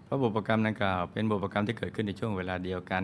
[0.04, 3.02] เพราะบุพกรรมดังกล่าวเป็นบุพกรรมที่เกิดขึ้นในช่วงเวลาเดียวกัน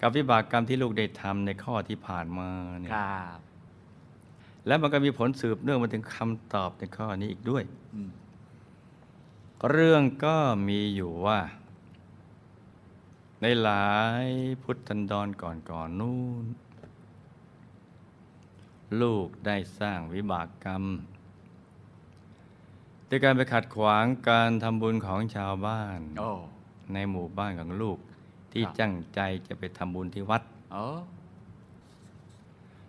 [0.00, 2.48] กับวิบากกรรมที่ลูกได้ทำในข้อที่ผ่านมา
[2.80, 3.38] เนี่ยครับ
[4.66, 7.62] และมันก็มีผลสืบเนื่องมาถึงคำตอบในข้อนี้อีกด้วย
[7.94, 8.10] อืม
[9.70, 10.36] เรื่องก็
[10.68, 11.38] มีอยู่ว่า
[13.42, 13.90] ในหลา
[14.24, 14.26] ย
[14.62, 16.46] พุทธันดรก่อนก่อนๆนู้น
[19.00, 20.84] ลูกได้สร้างวิบากกรรม
[23.08, 26.30] ด้วยการไปขัดขวางการทำบุญของชาวบ้านโอ้
[26.92, 27.98] ในหมู่บ้านของลูก
[28.52, 30.84] ที่ครับจังใจจะไปทำบุญที่วัดโอ้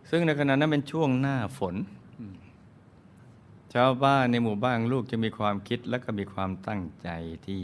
[0.09, 1.75] ซึ่งในขณะนั้นเป็นช่วงหน้าฝน
[2.19, 2.35] อืม
[3.73, 7.09] ชาวบ้านในหมู่บ้านลูกจะมีความคิดและก็มีความตั้งใจ
[7.47, 7.61] ที่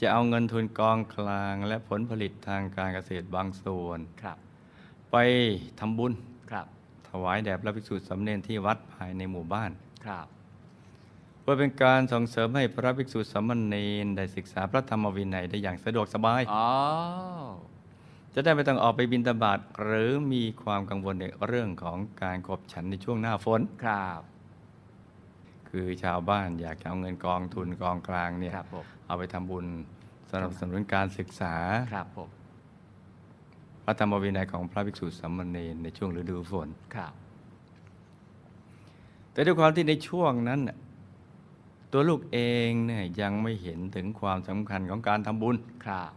[0.00, 4.36] จะเอาเงินทุนกองกลางและผลผลิตทางการเกษตรบางส่วนครับ
[5.12, 5.16] ไป
[5.80, 6.12] ทำบุญ
[6.50, 6.66] ครับ
[7.08, 9.70] ถวายแด่พระภิกษุสามเณรที่วัดภายในหมู่บ้าน
[10.06, 10.26] ครับ
[11.40, 16.68] เพื่อเป็นการส่งเสริมให้พระภิกษุสามเณรได้ศึกษาพระธรรมวินัยได้อย่างสะดวกสบายอ๋อ
[18.34, 24.20] จะได้ไม่ต้องออกไปบินตบาตหรือมีความกังวลในเรื่องของการขบฉันในช่วงหน้าฝนครับ
[25.70, 29.66] คือชาวบ้านอยากจะเอาเงินกองทุนกองกลางเนี่ยครับผมเอาไปทำบุญ
[30.30, 31.54] สนับสนุนการศึกษา
[31.94, 32.28] ครับผม
[33.84, 37.12] พระธรรมวินัยของพระภิกษุสามเณรในช่วงฤดูฝนครับ
[39.32, 40.76] แต่ด้วยความที่ในช่วงนั้นน่ะ
[41.92, 46.10] ตัวลูกเองเนี่ยยังไม่เห็นถึงความสำคัญของการทำบุญครับ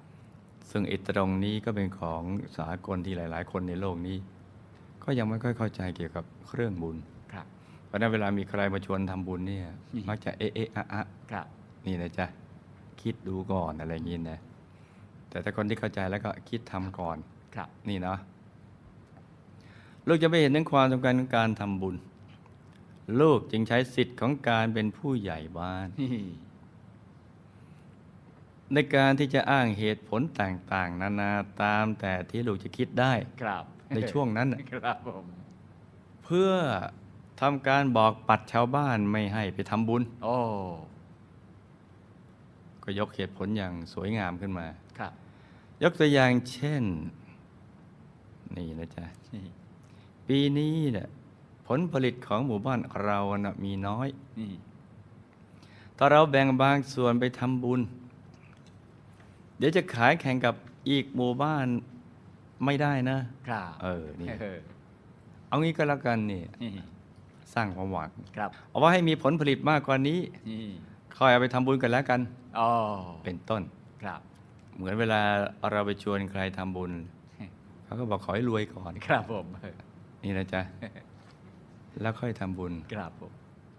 [0.71, 2.23] ซึ่งไอิตรงนี้ก็เป็นของ
[2.57, 4.17] สากลที่หลาย ๆ คนในโลกนี้
[5.03, 7.12] ก็ยังไม่ค่อยเข้าใจเกี่ยวกับเครื่องบุญค
[7.93, 11.45] รับเพราะฉะนั้นเวลามีใครมาชวนทำบุญเนี่ยอืมมักจะเอะเอะอะอะครับ
[11.85, 12.25] นี่นะจ๊ะ
[13.01, 14.39] คิดดูก่อนอะไรอย่างนี้นะ
[15.29, 17.17] แต่ถ้าคนที่เข้าใจแล้วก็คิดทำก่อน
[17.55, 18.19] ครับ นี่เนาะ
[20.07, 21.95] ลูกจะไม่เห็นถึงความสำคัญของการทำบุญ
[23.19, 26.21] ลูกจึงใช้สิทธิ์ของการเป็นผู้ใหญ่บ้านนี่
[28.73, 33.63] ในการที่จะอ้างเหตุผลต่าง ๆ นานาตามแต่ที่ลูกจะคิดได้ครับ
[33.95, 35.25] ในช่วงนั้นน่ะครับผม
[36.23, 36.51] เพื่อ
[37.43, 40.37] ทำการบอกปัดชาวบ้านไม่ให้ไปทำบุญโอ้
[42.83, 44.65] ก็ยกเหตุผลอย่างสวยงามขึ้นมา
[44.99, 45.11] ครับ
[45.83, 46.83] ยกตัวอย่างเช่น
[48.55, 49.45] นี่นะจ๊ะนี่
[50.27, 51.07] ปีนี้เนี่ย
[51.67, 54.07] ผลผลิตของหมู่บ้านเรานะมีน้อย
[54.39, 54.53] นี่
[55.97, 57.81] ถ้าเราแบ่งบางส่วนไปทำบุญ
[59.57, 60.55] เดี๋ยวจะขายแข่งกับ
[60.89, 61.67] อีกหมู่บ้าน
[62.65, 64.59] ไม่ได้นะครับ เออนี่เออ
[65.47, 66.71] เอางี้ก็แล้วกันนี่นี่
[67.55, 70.63] สร้างความหวังครับเอาว่าให้มีผลผลิตมากกว่านี้นี่
[71.17, 72.19] คอยเอาไปทำบุญกันแล้วกัน
[72.59, 72.69] อ๋อ
[73.25, 73.61] เป็นต้น
[74.03, 74.19] ครับ
[74.75, 75.19] เหมือนเวลา
[75.71, 76.91] เราไปชวนใครทำบุญ
[77.85, 79.45] เขาก็บอกขอให้รวยก่อนครับผม
[80.23, 80.61] นี่นะจ๊ะ
[82.01, 83.31] แล้วค่อยทำบุญครับผม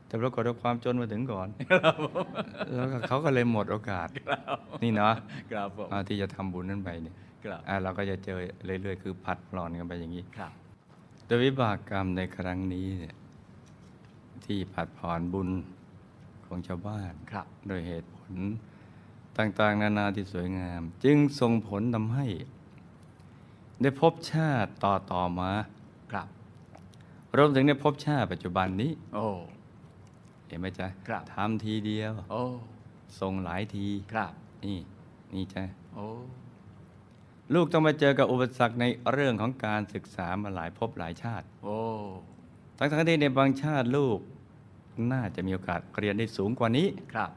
[0.07, 2.27] แต่ปรากฏว่าความจนมาถึงก่อนครับผม
[2.75, 5.15] แล้วก็เขาก็เลยหมดโอกาสครับนี่เนาะ
[5.53, 10.53] ครับผมอ่าที่จะทำบุญนั่นไปเนี่ยครับอ่าเราก็จะเจอเรื่อยๆ คือผัดปลอนกันไปอย่างนี้ครับ
[11.27, 13.15] โดยวิบากกรรมในครั้งนี้เนี่ย
[14.47, 15.49] ที่ผัดผ่อนบุญ
[16.47, 18.33] ของชาวบ้านครับโดยเหตุผล
[19.39, 22.27] ต่างๆ นานาที่สวยงาม จึงส่งผลทำให้
[23.83, 25.53] ได้พบชาติต่อต่อๆมา
[26.11, 26.29] ครับ
[27.37, 29.27] รวมถึงในภพชาติปัจจุบันนี้ โอ้
[30.47, 32.43] เห็นไหมจ๊ะครับทำทีเดียว โอ้
[33.21, 34.33] ส่งหลายทีครับ
[34.65, 34.79] นี่
[35.35, 36.07] นี่จ้ะโอ้
[37.55, 41.79] ลูกต้องมาเจอกับอุปสรรคในเรื่องของการศึกษามาหลายภพหลายชาติ โอ้
[42.79, 44.19] ทั้งทั้งๆที่ในบางชาติลูก
[45.13, 47.31] น่าจะมีโอกาสเรียนได้สูงกว่านี้ครับ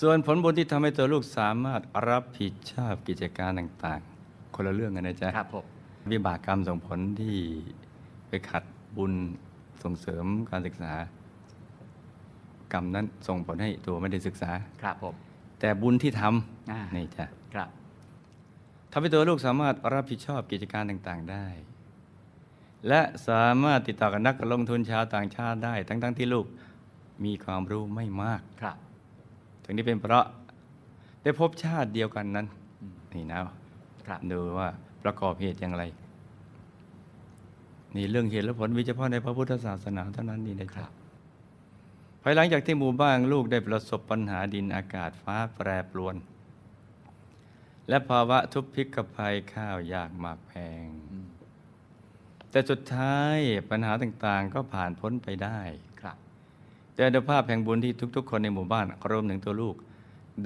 [0.00, 5.64] ส่วนผลบุญที่ทำให้ตัวลูกสามารถรับผิดชอบกิจการต่างๆ คนละเรื่องกันนะจ๊ะครับผม
[6.10, 7.38] วิบากกรรมส่งผลที่
[8.28, 8.64] ไปขัด
[8.96, 9.12] บุญ
[9.82, 10.92] ส่งเสริมการศึกษา
[12.72, 14.50] กรรมนั้นส่งผลให้ตัวไม่ได้ศึกษา
[14.82, 15.14] ครับผม
[15.60, 16.22] แต่บุญที่ท
[16.70, 17.68] อ่าำนี่จ้ะครับ
[18.92, 21.46] ทำให้ตัวลูกสามารถรับผิดชอบกิจการต่างๆ ได้
[22.88, 26.46] และสามารถติดต่อกับนักลงทุนชาวต่างชาติได้ ทั้งๆที่ลูก
[27.24, 28.76] มีความรู้ไม่มากครับ
[29.64, 30.26] ถึงนี้เป็นเพราะ
[31.22, 32.46] ได้พบชาติเดียวกันนั้น
[32.80, 33.40] อืมนี่นะ
[34.06, 34.68] ครับดูว่า
[35.02, 35.82] ประกอบเหตุอย่างไร
[37.96, 40.92] นี่เรื่องเหตุและผลมีเฉพาะในพระพุทธศาสนาเท่านั้นนี่นะคครัรับบ
[42.22, 46.16] ภายหลังจากที่หมู่บ้านลูกได้ประสบปัญหาดินอากาศฟ้าแปรปรวน
[47.88, 50.52] และภาวะทุพพิกภัยข้าวยากหมากแพ
[50.84, 51.01] งอืม
[52.52, 53.36] แต่สุดท้าย
[53.70, 55.60] ปัญหาต่างๆ ก็ผ่านพ้นไปได้
[56.00, 56.16] ครับ
[56.94, 59.76] แต่ด้วยภาพแห่งบุญที่ทุก ๆ คนในหมู่บ้านรวมถึงตัวลูก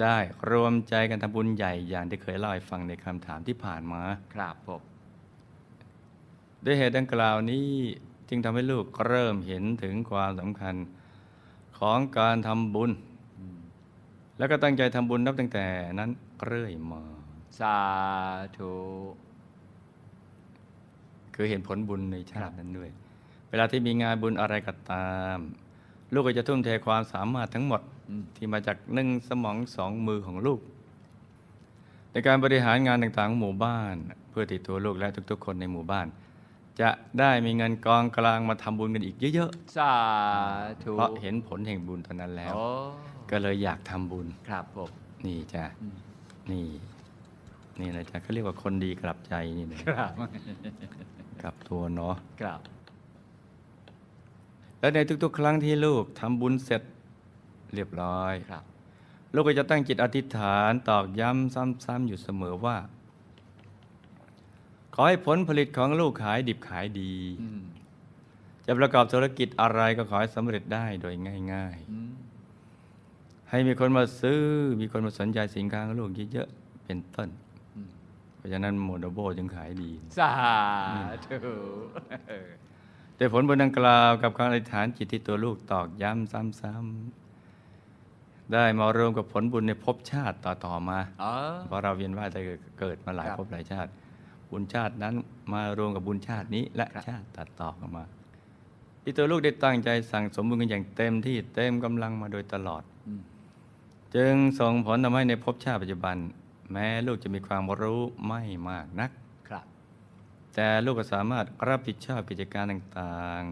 [0.01, 0.17] ได้
[0.49, 4.01] รวมใจกันทำบุญใหญ่อย่างที่เคยเล่าให้ฟังในคำถามที่ผ่านมา
[4.33, 4.81] ครับผม
[6.65, 7.67] ด้วยเหตุดังกล่าวนี้
[8.29, 10.75] จึงทำให้ลูกเริ่มเห็นถึงความสำคัญ
[11.79, 12.91] ของการทำบุญ
[13.37, 13.59] อืม
[14.37, 15.65] แล้วก็ตั้งใจทำบุญนับตั้งแต่
[15.99, 16.11] นั้น
[16.45, 17.03] เรื่อยมา
[17.59, 17.77] สา
[18.57, 18.75] ธุ
[21.39, 22.89] คือเห็นผลบุญในชาครัติบนั้นด้วย
[23.49, 25.37] เวลาที่มีงานบุญอะไรก็ตาม
[26.13, 30.59] ลูกก็จะทุ่มเทความสามารถทั้งหมดอืมที่มาจากหนึ่งสมองสองมือของลูก
[32.11, 33.95] ในการบริหารงานต่างๆของหมู่บ้าน
[34.29, 36.07] เพื่อติดตัวลูกและทุก ๆ คนในหมู่บ้าน
[36.81, 39.93] จะได้มีเงินกองกลางมาทำบุญกันอีกเยอะสา
[40.83, 42.67] ธุๆเพราะเห็นผลแห่งบุญตอนนั้นแล้วโอ้
[43.31, 44.89] ก็เลยอยากทำบุญครับผม
[45.25, 45.97] นี่จ้ะอืม
[46.51, 46.67] นี่
[47.79, 50.13] นี่นะจ๊ะเขาเรียกว่าคนดีกลับใจนี่นะครับ
[51.41, 52.59] กลับตัวเนาะครับ
[54.79, 56.81] และในทุกๆ ครั้งที่ลูกทำบุญเสร็จ
[57.73, 58.63] เรียบร้อยครับ
[59.33, 62.77] ลูกก็จะตั้งจิตอธิษฐานตอกย้ำซ้ำๆอยู่เสมอว่า
[64.93, 67.61] ขอให้ผลผลิตของลูกขายดิบขายดีอืม
[68.65, 71.13] จะประกอบธุรกิจอะไรก็ขอให้สำเร็จได้โดย
[71.53, 74.41] ง่ายอืมๆให้มีคนมาซื้อ
[74.81, 77.46] มีคนมาสนใจสินค้าของลูกเยอะๆเป็นต้นอืมเพ
[78.47, 80.31] ราะฉะนั้นโมโดโบจึงขายดี สา
[81.25, 81.37] ธุ
[82.29, 82.49] เออ
[83.15, 86.31] แต่ผลบุญดังกล่าวกับการอธิษฐานจิตที่ตัวลูกตอกย้ำ
[86.61, 91.33] ซ้ำๆได้มารวมกับผลบุญในภพชาติต่อๆมาอ๋อ
[91.67, 92.39] เพราะเราเวียนว่ายแต่
[92.79, 93.91] เกิดมาหลายครับภพหลายชาติ
[94.51, 95.13] บุญชาตินั้น
[95.53, 98.03] มารวมกับบุญชาตินี้ และครับชาติตัดต่อกันมา
[99.03, 103.21] ที่ตัวลูกได้ตั้งใจสั่งสมบุญกันอย่างเต็มที่เต็มกำลังมาโดยตลอดอืม
[104.15, 106.15] จึงส่งผลทำให้ในภพชาติปัจจุบัน
[106.71, 109.11] แม้ลูกจะมีความรู้ไม่มากนัก
[109.47, 109.65] ครับ
[110.55, 113.43] แต่ลูกก็สามารถรับผิดชอบกิจการต่าง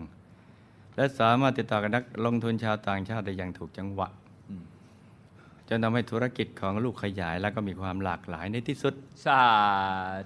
[0.43, 4.08] ๆ และสามารถติดต่อกับนักลงทุนชาวต่างชาติได้อย่างถูกจังหวะ
[4.49, 4.63] อืม
[5.67, 8.93] จนทำให้ธุรกิจของลูกขยายและก็มีความหลากหลายในที่สุด
[9.25, 9.43] สา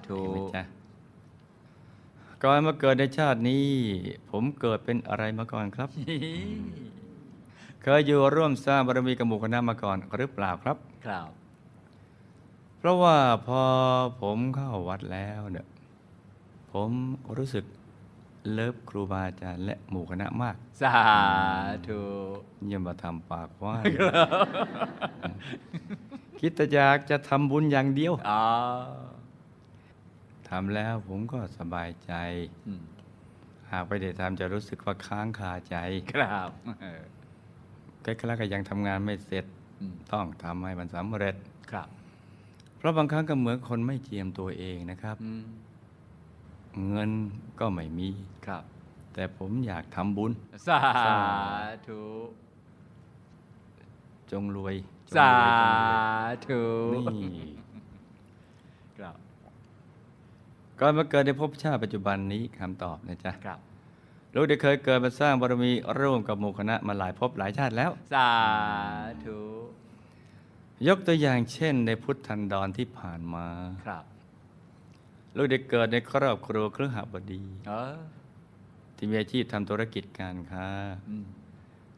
[0.08, 0.64] ธุเห็นไหมจ๊ะ
[2.44, 3.68] ก่อนมาเกิดในชาตินี้
[4.30, 5.90] ผมเกิดเป็นอะไรมาก่อนครับ
[7.84, 11.30] เคยอยู่ร่วมสร้างบารมีกับหมู่คณะมาก่อนหรือเปล่าครับ ครับ
[12.80, 13.62] เพราะว่าพอ
[14.22, 15.68] ผมเข้าวัดแล้วเนี่ย
[16.72, 16.90] ผม
[17.38, 17.66] รู้สึก
[18.52, 20.96] เลิฟครูบาอาจารย์และหมู่คณะมาก สา
[21.88, 22.00] ธุ
[22.66, 23.76] เยี่ยมมาทำปากว่า
[26.40, 28.46] คิดแต่อยากจะทำบุญอย่างเดียวอ๋อ
[30.50, 32.14] ทำแล้วผมก็สบายใจ
[32.68, 32.84] อืม
[33.72, 35.76] หากไปได้ทำจะรู้สึกว่าค้างคาใจ
[36.12, 36.50] ครับ
[36.82, 37.02] เออ
[38.04, 39.46] ใกล้ๆก็ยังทำงานไม่เสร็จ
[39.80, 41.36] อืมต้องทำให้มันสำเร็จ
[41.72, 41.90] ครับ
[42.80, 45.44] เพราะบางครั้งก็เหมือนคนไม่เจียมตัวเองนะครับอืม
[46.88, 47.12] เงิน
[47.60, 48.10] ก็ไม่มี
[48.46, 48.64] ครับ
[49.14, 50.32] แต่ผมอยากทำบุญ
[50.68, 50.80] สา
[51.88, 52.02] ธุ
[54.32, 54.76] จงรวย
[55.10, 56.64] จงสารวยจงรวยธุ
[56.96, 57.30] นี่
[58.98, 59.16] ครับ
[60.80, 63.60] ก่อนมาเกิดในภพชาติปัจจุบันนี้คำตอบนะจ๊ะครับ
[64.34, 68.32] ลูกได้เคยเกิดมาสร้างบารมีร่วมกับหมู่คณะมาหลายภพหลายชาติแล้ว สา
[69.26, 69.40] ธุ
[70.88, 73.48] ยกตัวอย่างเช่นในพุทธันดรที่ผ่านมา
[73.86, 74.04] ครับ
[75.36, 78.00] ลูกได้เกิดในครอบครัวเครือหบดีเออ
[78.96, 80.68] ที่มีอาชีพทำธุรกิจการค้า
[81.10, 81.26] อืม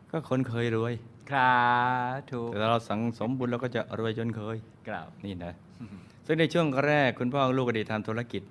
[0.09, 0.93] ก็คนเคยรวย
[1.31, 1.61] ครั
[2.13, 5.53] บถูกแต่ถ้าเราสังสมบุญเราก็จะรวยจนเคยครับนี่นะ
[6.25, 8.43] ซึ่งในช่วงแรกคุณพ่อกับลูกก็ได้ทำธุรกิจ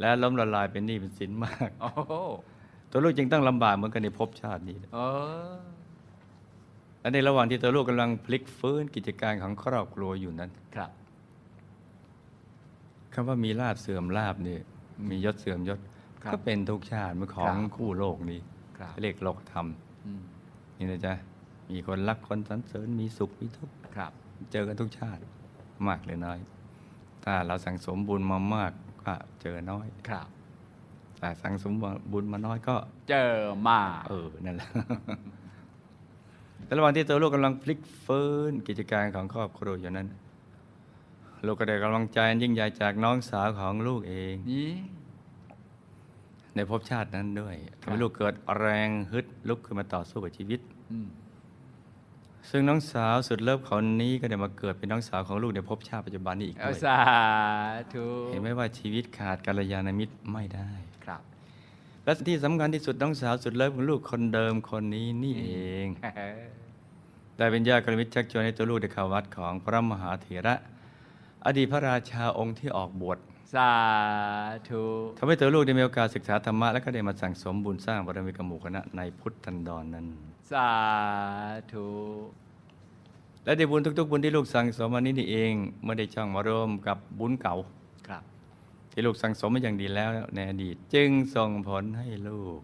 [0.00, 2.12] และล้มละลายเป็นหนี้เป็นสินมากโอ้โห
[2.90, 5.58] ตัวลูกจึงต้องลำบากเหมือนกันในภพชาตินี้เออ
[7.00, 10.90] และในระหว่างที่ตัวลูกกำลังพลิกฟื้นกิจการของครอบครัวอยู่นั้นครับ
[13.12, 14.58] คำว่ามีลาบเสื่อมลาบนี่
[15.10, 15.78] มียศเสื่อมยศ
[16.22, 18.40] ครับก็เป็นทุกชาติมันของครับคู่โลกนี้
[18.78, 19.66] ครับเรียกโลกธรรม
[20.06, 20.22] อืม
[20.78, 21.14] นี่นะจ๊ะ
[21.70, 24.12] มีคนรักคนสรรเสริญมีสุขมีทุกข์ครับ
[24.52, 25.20] เจอกันทุกชาติ
[25.86, 26.38] มากหรือน้อย
[27.24, 28.72] ถ้าเราสั่งสมบุญมามาก
[29.04, 30.28] ก็เจอน้อยครับ
[31.18, 31.72] แต่สั่งสม
[32.12, 32.76] บุญมาน้อยก็
[33.10, 33.32] เจอ
[33.68, 34.68] มาเออนั่นแหละ
[36.70, 40.08] แต่ระหว่างที่ตัวลูกกำลังพลิกฟื้นกิจการของครอบครัวอยู่นั้น
[41.46, 44.70] ลูกก็ได้กำลังใจอันยิ่งใหญ่จากน้องสาวของลูกเองนี่
[46.54, 51.08] ในภพชาตินั้นด้วยทำให้ลูกเกิดแรงฮึดลุกขึ้นมาต่อสู้กับชีวิตอืม
[52.50, 56.98] ซึ่งน้องสาวสุดเลิฟคนนี้ก็ได้มาเกิดเป็นน้องสาวของลูกในภพชาติปัจจุบันนี้อีกเอาด้วยสา
[57.92, 60.70] ธุเห็นไหมว่าชีวิตขาดกัลยาณมิตรไม่ได้
[61.04, 61.22] ครับ
[62.04, 65.52] และที่สำคัญที่สุดน้องสาวสุดเลิฟของลูกคนเดิมคนนี้นี่เอ
[65.86, 66.59] งเออ
[67.40, 70.54] ได้เป็นญาติกรมิตรชักชวนให้ตัวลูกได้เข้าวัดของพระมหาเถระ
[71.46, 73.18] อดีตพระราชาองค์ที่ออกบวช
[73.54, 73.72] สา
[74.68, 74.82] ธุ
[75.18, 80.06] ทำให้ตัวลูกได้มีโอกาสศึกษาธรรมะ และก็ได้มาสั่งสมบุญสร้างบารมีกับหมู่คณะในพุทธันดรนนั้น
[80.50, 80.70] สา
[81.72, 81.86] ธุ
[83.44, 87.56] และได้บุญทุก ๆ บุญที่ลูกสั่งสมมานี้นี่เองเมื่อได้ช่องมารวมกับบุญเก่า
[88.08, 88.22] ครับ
[88.92, 92.60] ที่ลูกสั่งสมมาอย่างดีแล้วในอดีต จึงส่งผลให้ลูก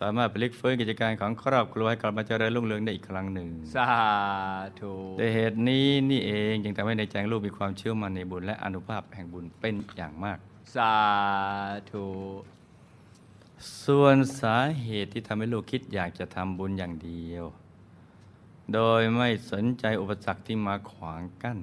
[0.00, 3.92] สามารถพลิกฟื้นกิจการของครอบครัวให้กลับมาเจริญรุ่งเรืองได้อีกครั้งหนึ่ง สา
[4.80, 10.38] ธุด้วยเหตุนี้นี่เองจึงทำให้ในใจลูกมีความเชื่อมั่นในบุญและอนุภาพแห่งบุญเป็นอย่างมาก
[10.74, 10.96] สา
[11.90, 12.06] ธุ
[13.84, 17.44] ส่วนสาเหตุที่ทำให้ลูกคิดอยากจะทำบุญอย่างเดียว
[18.74, 21.58] โดยไม่สนใจอุปสรรคที่มาขวางกั้น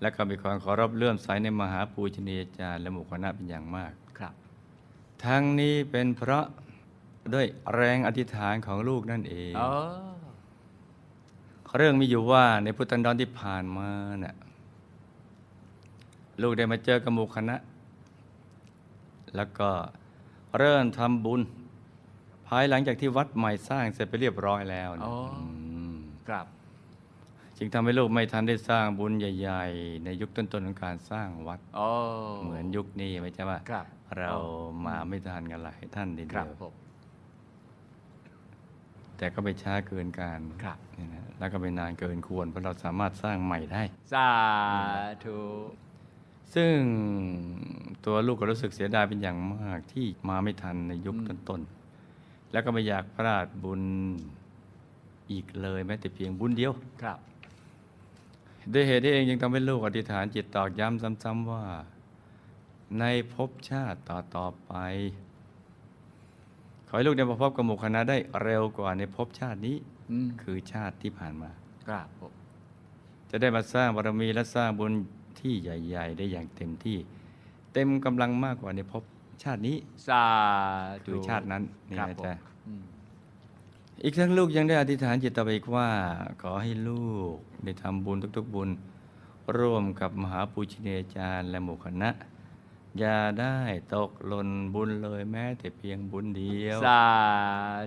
[0.00, 4.07] และก็มีความเคารพเลื่อมใสในมหาปูชนียาจารย์และหมู่คณะเป็นอย่างมากครับ
[5.24, 6.46] ทั้งนี้เป็นเพราะ
[7.34, 9.70] ด้วยแรงอธิษฐานของลูกนั่นเองอ๋อ
[11.76, 13.88] เรื่องมีอยู่ว่าในพุทธันดรที่ผ่านมา
[14.24, 14.36] น่ะ
[16.42, 17.56] ลูกได้มาเจอกับหมู่คณะ
[19.36, 19.70] แล้วก็
[20.58, 21.40] เริ่มทำบุญ
[22.48, 25.16] ภายหลังจากที่วัดใหม่สร้างเสร็จไปเรียบร้อยแล้วนะอ๋อ
[25.94, 25.96] ม
[26.28, 26.46] ครับ
[27.58, 31.90] จึงทำให้ลูกไม่ทันได้สร้างบุญใหญ่ ๆ ในยุคต้นๆของการสร้างวัดอ๋อ
[32.44, 33.86] เหมือนยุคนี้ไม่ใช่ว่าครับ
[34.16, 34.32] เรา
[34.86, 36.74] มาไม่ทันกันหลายท่านทีครัเดีบยวผม
[39.16, 43.82] แต่ก็ไปช้าเกินการครับนี่นะแล้วก็ไปนานเกินควร เพราะเราสามารถสร้างใหม่ได้
[44.12, 44.30] สา
[45.24, 45.40] ธุ
[46.54, 46.76] ซึ่ง
[48.04, 53.82] ตัวลูกก็รู้สึกเสียดายเป็นอย่างมากที่มาไม่ทันในยุคต้นๆ แล้วก็ไม่อยากพลาดบุญ
[55.30, 57.18] อีกเลยแม้แต่เพียงบุญเดียว ครับ
[58.72, 61.64] ด้วยเหตุที่เองยังทำให้ลูกอธิษฐานจิตตอกย้ำซ้ำๆว่า
[63.00, 64.72] ในภพชาติต่อๆไป
[66.88, 69.76] ขอให้ลูกได้มาพบกับหมู่คณะได้เร็วกว่าในภพชาตินี้
[70.10, 71.50] อืมคือชาติที่ผ่านมา
[71.88, 72.32] ครับผม
[73.30, 74.92] จะได้มาสร้างบารมีและสร้างบุญ
[75.40, 76.98] ที่ใหญ่ ๆ ได้อย่างเต็มที่
[77.72, 79.04] เต็มกำลังมากกว่าในภพ
[79.42, 79.76] ชาตินี้
[80.08, 80.24] สา
[81.06, 82.34] ธุคือชาตินั้นนี่ครับนะผมจ๊ะ
[82.66, 82.84] อืม
[84.04, 85.88] อีกทั้งลูกยังได้อธิษฐานจิตต่อไปอีกว่า
[86.42, 87.34] ขอให้ลูก
[87.64, 88.70] ได้ทำบุญทุก ๆ บุญ
[89.58, 92.10] ร่วมกับมหาปูชนียาจารย์และหมู่คณะ
[92.98, 93.56] อย่าได้
[93.94, 97.04] ตกหล่นบุญเลยแม้แต่เพียงบุญเดียว สา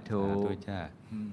[0.10, 0.80] ธุสาธุจ้า
[1.12, 1.30] อืม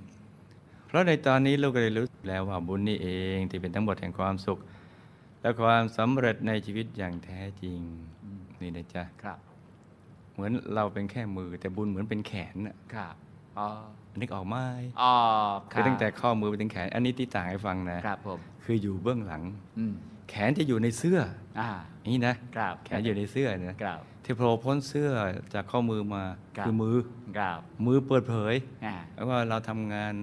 [0.87, 4.59] เพราะในตอนนี้ลูกก็ได้รู้แล้วว่าบุญนี่เองที่เป็นทั้งหมดแห่งความสุข
[5.41, 7.79] และความสำเร็จในชีวิตอย่างแท้จริง
[8.61, 9.39] นี่นะจ๊ะครับ
[10.33, 13.14] เหมือนเราเป็นแค่มือ แต่บุญเหมือนเป็นแขนน่ะครับ
[13.59, 13.69] อ๋อ
[14.21, 14.57] นึกออกไหม
[15.03, 15.14] อ๋อ
[15.71, 19.43] คือตั้งแต่ข้อมือไปถึงแขน อันนี้ที่ต่างให้ฟังนะครับผมคืออยู่เบื้องหลัง
[19.79, 19.95] อืม
[20.29, 21.18] แขนจะอยู่ในเสื้อ
[21.61, 21.70] อ่า
[22.09, 25.11] นี่นะครับแขนอยู่ในเสื้อนะครับที่โผล่พ้นเสื้อ
[25.55, 26.24] จากข้อมือมา
[26.57, 26.97] ครับคือมือ
[27.39, 28.55] ครับมือเปิดเผย
[28.85, 30.14] อ่าแล้วว่าเราทำงาน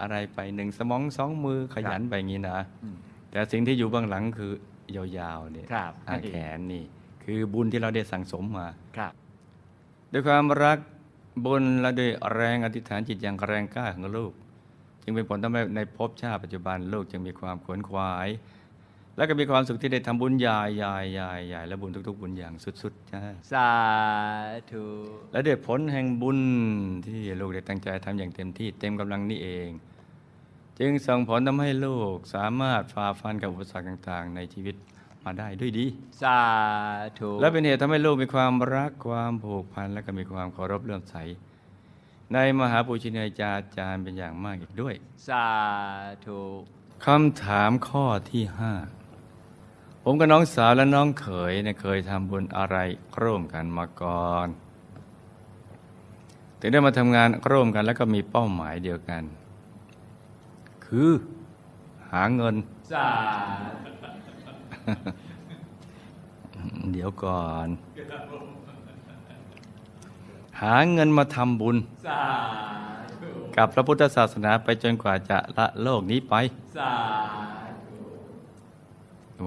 [0.00, 2.96] อะไรไปหนึ่งสมองสองมือขยันไปอย่างนี้นะอืม
[3.30, 4.52] แต่สิ่งที่อยู่เบื้องหลังคือ
[4.96, 6.84] ยาวๆเนี่ยครับอ่าแขนนี่
[7.24, 9.12] คือบุญที่เราได้สั่งสมมาครับ
[10.12, 10.78] ด้วยความรัก
[11.44, 14.32] บุญและด้วยแรงอธิษฐานจิตอย่างแรงกล้าของลูก
[15.02, 18.28] จึงเป็นผลทำให้ในภพชาติปัจจุบันลูกจึงมีความขวนขวาย
[19.16, 23.20] และก็มีความสุขที่ได้ทำบุญใหญ่ใหญ่ใหญ่ใหญ่และบุญทุก ๆ บุญอย่างสุดๆจ้า
[23.52, 23.70] สา
[24.70, 24.84] ธุ
[25.32, 26.38] และด้วยผลแห่งบุญ
[27.06, 29.70] ที่ลูกได้ตั้งใจทำอย่างเต็มที่เต็มกำลังนี่เอง
[30.78, 34.76] จึงส่งผลทำให้ลูกสามารถฝ่าฟันกับอุปสรรคต่าง ๆ ในชีวิต
[35.24, 35.86] มาได้ด้วยดี
[36.22, 36.40] สา
[37.18, 41.16] ธุและเป็นเหตุทำให้ลูกมีความรักความผูกพัน และก็มีความเคารพเลื่อมใส
[42.32, 44.94] ในมหาปุชินายาจารย์เป็นอย่างมากอีกด้วย
[45.28, 45.46] สา
[46.26, 46.40] ธุ
[47.06, 48.72] คำถามข้อที่ห้า
[50.04, 52.76] ผมกับน้องสาวและน้องเขยเนี่ยเคยทำบุญอะไร
[53.22, 54.48] ร่วมกันมาก่อน
[56.60, 59.22] ถึงได้มาทำงานร่วมกันแล้วก็มีเป้าหมายเดียวกัน
[60.86, 61.10] คือ
[62.10, 62.54] หาเงิน
[62.92, 63.08] สา
[66.92, 67.68] เดี๋ยวก่อน
[70.62, 71.76] หาเงินมาทำบุญ
[72.06, 72.22] สา
[73.56, 76.34] กับพระพุทธศาสนาไปจนกว่าจะละโลกนี้ไป
[76.78, 76.94] สา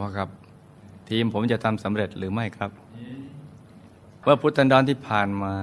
[0.01, 0.30] ว่าครับ
[1.10, 2.72] ทีมผมจะทำสำเร็จหรือไม่ครับ
[4.22, 5.56] เมื่อพุทธันดรที่ผ่านมา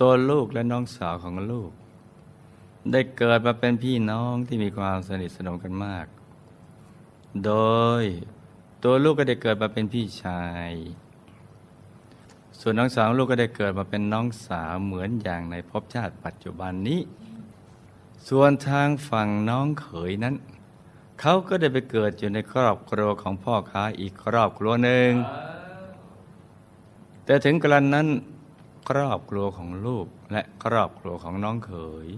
[0.00, 1.70] ตัวลูกและน้องสาวของลูก
[2.92, 6.06] ได้เกิดมาเป็นพี่น้องที่มีความสนิทสนมกันมาก
[7.44, 7.52] โด
[8.00, 8.02] ย
[8.84, 10.70] ตัวลูกก็ได้เกิดมาเป็นพี่ชาย
[12.60, 17.00] ส่วนน้องสาวลูกก็ได้เกิดมาเป็นน้องสาวเหมือนอย่างในภพชาติปัจจุบันนี้
[18.28, 20.34] ส่วนทางฝั่งน้องเขยนั้น
[21.20, 25.10] เขาก็ได้ไปเกิดอยู่ในครอบครัวของพ่อค้าอีกครอบครัวหนึ่ง
[27.24, 28.06] แต่ถึงกระนั้น
[28.88, 31.72] ครอบครัวของลูกและครอบครัวของน้องเข
[32.06, 32.08] ย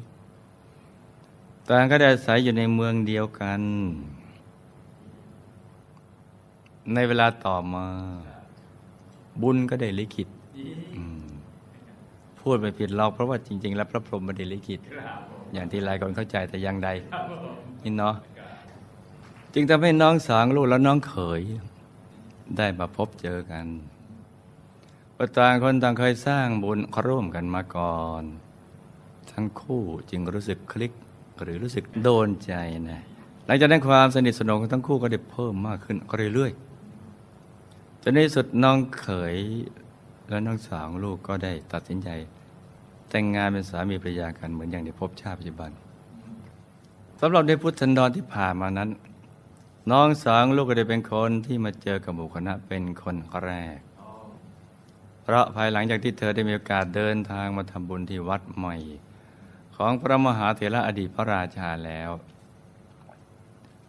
[1.68, 3.60] ต่างก็ได้อาศัยอยู่ในเมืองเดียวกัน
[6.94, 7.86] ในเวลาต่อมา
[9.42, 10.28] บุญก็ได้ลิขิต
[10.96, 11.24] อืม
[12.40, 14.80] พูดไม่ผิดเราเพราะว่าจริง ๆ แล้วพระพรหมไม่ได้ลิขิต
[15.52, 16.88] อย่างที่หลายคนเข้าใจแต่อยังใด
[17.82, 18.14] นี่เนาะ
[19.54, 21.42] จึงทำให้น้องสางลูกและน้องเขย
[22.56, 23.66] ได้มาพบเจอกัน
[25.16, 28.22] ว่าต่างคนต่างเคยสร้างบุญร่วมกันมาก่อน
[29.32, 30.92] ทั้งคู่จึงรู้สึกคลิก
[31.42, 32.54] หรือรู้สึกโดนใจ
[32.90, 33.02] นะ
[33.46, 35.96] หลังจากนั้นความสนิทสนมของทั้งคู่ก็ได้เพิ่มมากขึ้น
[36.34, 39.36] เรื่อยๆจนในสุดน้องเขย
[40.28, 42.10] และน้องสาวลูกก็ได้ตัดสินใจ
[43.10, 45.70] แต่งงานเป็นสามีภรรยากันเหมือนอย่างในภพชาติปัจจุบัน
[47.20, 48.88] สำหรับในพุทธันดรที่ผ่านมานั้น
[49.90, 53.78] น้องสาวของลูกก็ได้เป็นคนที่มาเจอกับหมู่คณะเป็นคนแรก
[55.22, 58.76] เพราะภายหลังจากที่เธอได้มีโอกาสเดินทางมาทำบุญที่วัดใหม่
[59.76, 62.10] ของพระมหาเถระอดีตพระราชาแล้ว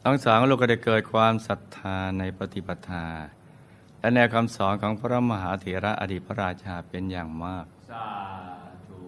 [0.04, 3.08] ทั้งสองลูกก็ได้เกิดความศรัทธาในปฏิปทา
[4.00, 8.08] และแนวคำสอนของพระมหาเถระอดีตพระราชาเป็นอย่างมากสา
[8.88, 9.00] ธุ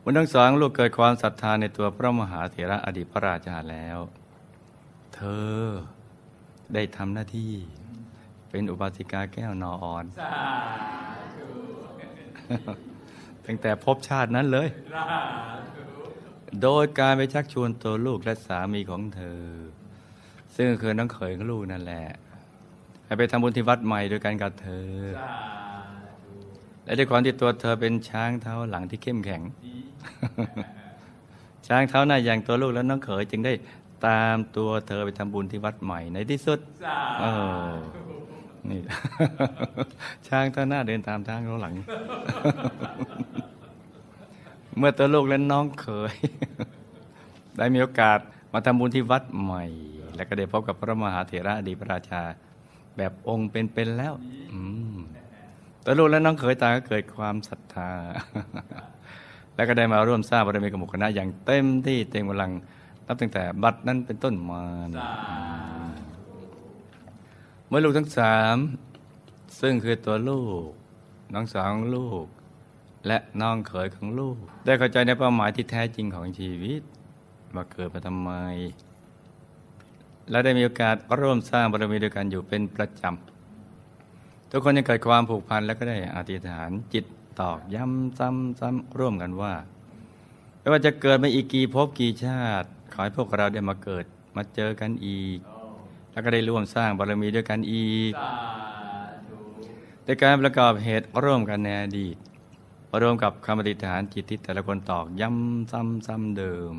[0.00, 3.98] เมื่อทั้งสองลูกเกิดความศรัทธาในตัวพระมหาเถระอดีตพระราชาแล้ว
[5.16, 5.56] เธอ
[6.74, 7.52] ได้ทำหน้าที่
[8.50, 10.34] เป็นอุบาสิกาแก้วนออ่อนสา
[11.36, 11.48] ธุ
[13.46, 15.04] ตั้งแต่พบชาตินั้นเลยสา
[15.74, 15.82] ธุ
[16.62, 19.42] โดยการไปชักชวนตัวลูกและสามีของเธอ
[20.56, 22.04] ซึ่งคือน้องเขยของลูกนั่นแหละ
[23.04, 24.90] ให้ไปทำบุญที่วัดใหม่ด้วยกันกับเธอ
[25.20, 25.34] สา
[26.24, 26.32] ธุ
[26.84, 29.42] และด้วยความที่ตัวเธอเป็นช้างเท้าหลังที่เข้มแข็ง
[31.66, 33.52] ช้างเท้าหน้าอย่างตัวลูกและน้องเขยจึงได้
[34.06, 37.26] ตามตัวเธอไปทำบุญที่วัดใหม่ในที่สุดสาเอ
[37.68, 37.70] อ
[38.70, 38.80] นี่
[40.26, 41.74] ช้างเท้าหน้าเดินตามช้างเท้าหลัง
[44.78, 46.14] เมื่อตัวลูกและน้องเขย
[47.56, 48.18] ได้มีโอกาส
[48.52, 49.64] มาทำบุญที่วัดใหม่
[50.16, 52.22] และก็ได้พบกับพระมหาเถระอดีตพระราชา
[52.96, 54.12] แบบองค์เป็นๆแล้ว
[54.52, 54.60] อื
[54.94, 54.96] ม
[55.84, 57.90] ตัวลูกและน้องเขยต่างก็เกิดความศรัทธา
[59.54, 62.52] และก็ได้มาร่วมสร้างบารมีกับหมู่คณะอย่างเต็มที่เต็มกำลัง
[63.06, 64.62] นับตั้งแต่บัดนั้นเป็นต้นมา
[64.96, 65.06] นะ
[67.68, 68.56] เมื่อลูกทั้งสาม
[69.60, 70.68] ซึ่งคือตัวลูก
[71.34, 72.24] น้องสาวของลูก
[73.06, 76.82] และน้องเขยของลูก ได้เข้าใจในเป้าหมายที่แท้จริงของชีวิต
[77.54, 78.30] ว่าเกิดมาทำไม
[80.30, 87.04] และได้มีโอกาสร่วมสร้างบารมีด้วยกันอยู่เป็นประจำทุกคนยังเกิดความผูกพันและก็ได้อธิษฐานจิต
[87.40, 89.54] ตอกย้ำซ้ำซ้ำร่วมกันว่า
[90.58, 94.04] ไม่ว่าจะเกิดมาอีกกี่ภพกี่ชาติ ขอให้พวกเราได้มาเกิด
[94.36, 95.38] มาเจอกันอีก
[96.12, 98.32] แล้วก็ได้ร่วมสร้างบารมีด้วยกันอีกสา
[99.28, 99.36] ธุ
[100.04, 102.16] ในการประกอบเหตุร่วมกันในอดีต
[103.02, 106.74] รวมกับคำอธิษฐานจิตที่แต่ละคนตอกย้ำซ้ำซ้ำเดิม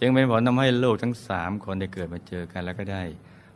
[0.00, 3.02] จึงเป็นผลทำให้ลูกทั้งสามคนได้เกิดมาเจอกันแล้วก็ได้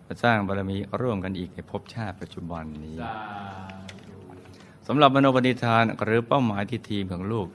[0.07, 3.13] มาสร้างบารมีร่วมกันอีกในภพชาติปัจจุบันนี้สา
[4.09, 4.17] ธุ
[4.87, 7.49] สำหรับมโนปณิธานหรือเป้าหมายที่ทีมของลูก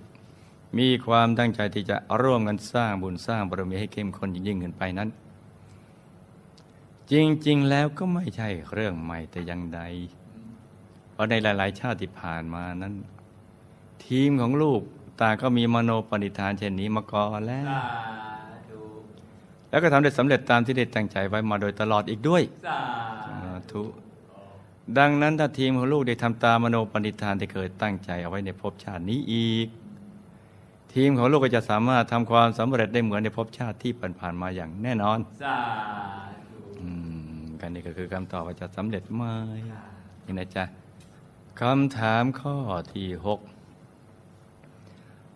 [0.78, 5.10] มีความตั้งใจที่จะร่วมกันสร้างบุญสร้างบารมีให้เข้มข้นยิ่งขึ้นไปนั้น
[7.12, 7.14] จ
[7.48, 9.82] ริง ๆ แล้วก็ไม่ใช่เรื่องใหม่แต่อย่างใด
[11.12, 12.94] เพราะในหลาย ๆ ชาติที่ผ่านมานั้น
[14.06, 14.82] ทีมของลูก
[15.22, 17.84] ต่างก็มีมโนปณิธานเช่นนี้มาก่อนแล้วสา
[18.70, 18.84] ธุ
[19.70, 22.80] แล้วก็ทำได้สำเร็จตามที่ได้ตั้งใจไว้มาโดยตลอดอีกด้วยสา
[23.28, 23.84] สาธุ
[24.98, 29.68] ดังนั้นถ้าทีมของลูกได้ทำตามมโนปณิธานที่เคยตั้งใจเอาไว้ในภพชาตินี้อีก
[31.00, 35.58] ทีมของลูกก็จะสามารถทำความสำเร็จได้เหมือนในภพชาติที่ผ่านๆมาอย่างแน่นอนสา
[36.52, 36.90] ธุอื
[37.42, 39.24] มกันนี่ก็คือคำตอบว่าจะสำเร็จไหม
[40.26, 40.64] นี่นะจ๊ะ
[41.62, 42.56] คำถามข้อ
[42.94, 43.40] ที่หก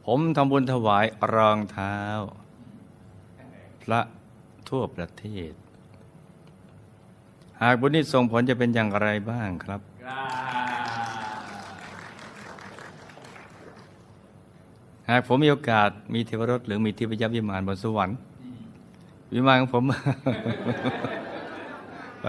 [0.06, 1.98] ผมทำบุญถวายรองเท้า
[3.84, 4.02] พระ
[4.70, 5.54] ทั่วประเทศ
[7.62, 18.18] หากบุญนี้ส่งผลจะเป็นอย่างไรบ้างครับกราบากผมมีโอกาสมีเทวรถหรือมีทิพยวิมานบนสวรรค์
[19.34, 19.84] วิมานของผม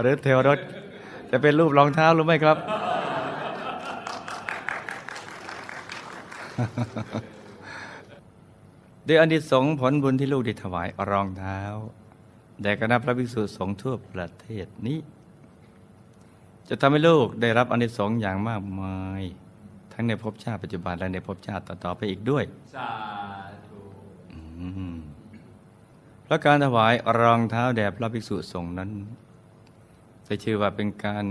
[0.01, 0.59] หรือเทวรถ
[1.31, 2.57] จะเป็นรูปรองเท้าหรือไม่ครับ
[9.07, 11.59] ด้วยอนิสงส์ผลบุญที่ลูกได้ถวายรองเท้า
[12.61, 14.99] แด่คณะพระภิกษุสงฆ์ทั่วประเทศนี้
[16.69, 19.21] จะทำให้ลูกได้รับอนิสงส์อย่างมากมาย
[19.95, 22.43] ทั้งในภพชาติปัจจุบันและในภพชาติต่อๆไปอีกด้วย
[22.75, 22.91] สา
[23.67, 23.79] ธุ
[24.33, 24.95] อืม
[26.23, 28.89] เพราะการถวายรองเท้าแด่พระภิกษุสงฆ์นั้น
[30.25, 31.25] ได้ชื่อว่าเป็นการ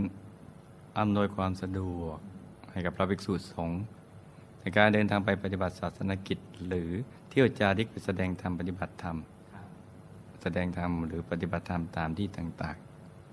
[0.99, 2.19] อำนวยความสะดวก
[2.71, 3.83] ให้กับพระภิกษุสงฆ์
[4.61, 6.91] ในการเดินทางไปปฏิบัติศาสนกิจ หรือ
[7.31, 9.17] เที่ยวจาริกไปแสดงธรรมปฏิบัติธรรม
[10.43, 12.77] แสดงธรรมหรือปฏิบัติธรรมตามที่ต่าง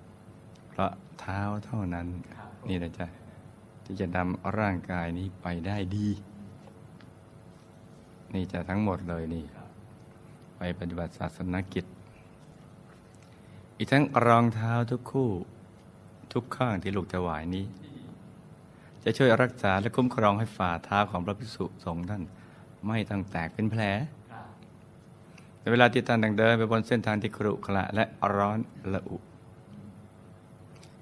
[0.07, 2.07] ๆ เพราะเท้าเท่านั้น
[2.67, 3.20] นี่นะจ๊ะ
[3.91, 6.09] ที่จะนำร่างกายนี้ไปได้ดี
[8.33, 9.43] นี่จะทั้งหมดเลยนี่
[10.57, 11.85] ไปปฏิบัติศาสนกิจ
[13.77, 15.29] อีกทั้งรองเท้าทุกคู่
[16.33, 17.65] ทุกข้างที่ลูกถวายนี้
[19.03, 22.23] จะช่วยรักษาและคุ้มครองให้ฝ่าเท้าของพระภิกษุสงฆ์ท่าน
[22.87, 23.81] ไม่ต้องแตกเป็นแผล
[25.59, 28.59] ในเวลาที่ท่านเดินไปบนเส้นทางที่ครุขระและร้อน
[28.93, 29.17] ละอุ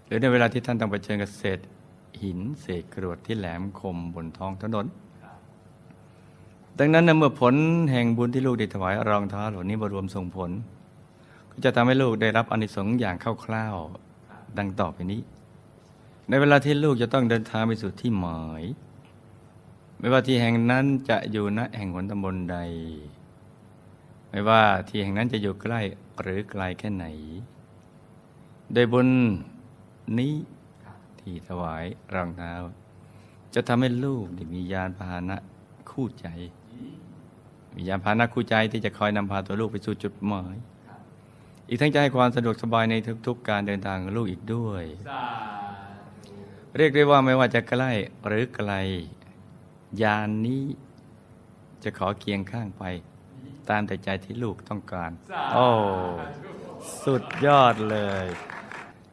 [0.05, 1.59] หรือในเวลาที่ท่านต้องเผชิญกับเศษ
[2.23, 4.85] หินเศษกรวดที่แหลมคมบนท้องถนน
[6.79, 7.55] ดังนั้นนะเมื่อผล
[7.91, 10.51] แห่งบุญที่ลูกได้ถวายรองเท้าเหล่านี้มารวมส่งผล
[11.51, 15.21] ก็จะทำให้ลูกได้รับอนิสงส์อย่างคร่าวๆดังต่อไปนี้
[16.29, 18.63] ในเวลาที่ลูกจะต้องเดินทางไปสู่ที่หมาย
[19.99, 22.57] ไม่ว่าที่แห่งนั้นจะอยู่ณแห่งหนตำบลใด
[24.29, 25.81] ไม่ว่าที่แห่งนั้นจะอยู่ใกล้
[26.21, 27.05] หรือไกลแค่ไหน
[28.73, 29.09] โดยบุญ
[30.17, 30.33] นี้
[31.29, 32.53] ที่ถวายรองเท้า
[33.53, 35.37] จะทำให้ลูกมียานพาหนะ
[35.91, 36.27] คู่ใจ
[37.75, 40.55] มียานพาหนะคู่ใจที่จะคอยนำพาตัวลูกไปสู่จุดหมาย
[41.67, 42.95] อีกทั้งจะให้ความสะดวกสบายใน
[43.27, 44.83] ทุก ๆ การเดินทางของลูกอีกด้วย
[46.77, 47.91] เรียกได้ว่าไม่ว่าจะใกล้
[48.27, 48.71] หรือไกล
[50.01, 50.65] ยานนี้
[51.83, 52.83] จะขอเคียงข้างไป
[53.69, 55.11] ตามแต่ใจที่ลูกต้องการ
[55.53, 55.67] โอ้
[57.03, 58.25] สุดยอดเลย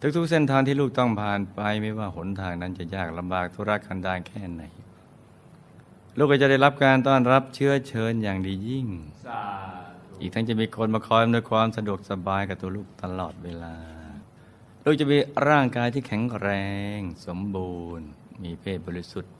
[0.00, 4.62] ทุกๆเส้นทางที่ลูกต้องผ่านไปไม่ว่าหนทางนั้นจะยากลำบากทุรกันดารแค่ไหน
[6.18, 8.86] ลูกก็จะได้รับการต้อนรับเชื้อเชิญอย่างดียิ่ง
[9.26, 9.42] สา
[10.10, 13.76] ธุอีกทั้งจะมีคนมาคอยอำนวยความสะดวกสบายกับตัวลูกตลอดเวลา
[14.84, 15.18] ลูกจะมี
[15.48, 16.48] ร่างกายที่แข็งแร
[16.96, 18.06] ง สมบูรณ์
[18.42, 19.34] มีเพศบริสุทธิ์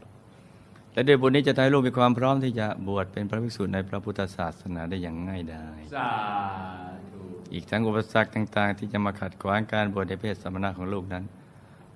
[0.93, 6.11] และด้วยบุญนี้จะทำให้ลูกมีความพร้อมที่จะบวชเป็นพระภิกษุในพระพุทธศาสนาได้อย่างง่ายดายสา
[7.03, 7.06] ธุ
[7.57, 11.25] อีกทั้งอุปสรรคต่าง ๆ ที่จะมาขัดขวางการบวชในเพศสมณะของลูกนั้น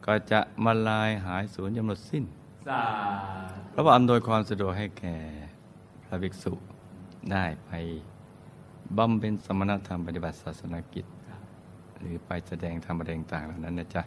[0.06, 2.24] ก็จะมาลายหายสูญจำหมดสิ้น
[2.68, 2.82] สา
[3.70, 5.16] เพราะว่าอำนวยความสะดวกให้แก่
[6.04, 6.52] พระภิกษุ
[7.32, 7.70] ได้ไป
[8.96, 11.04] บำเพ็ญสมณธรรมปฏิบัติศาสนกิจ
[12.00, 14.02] หรือไปแสดงธรรมอะไรต่างๆเหล่านั้นนะจ๊ะ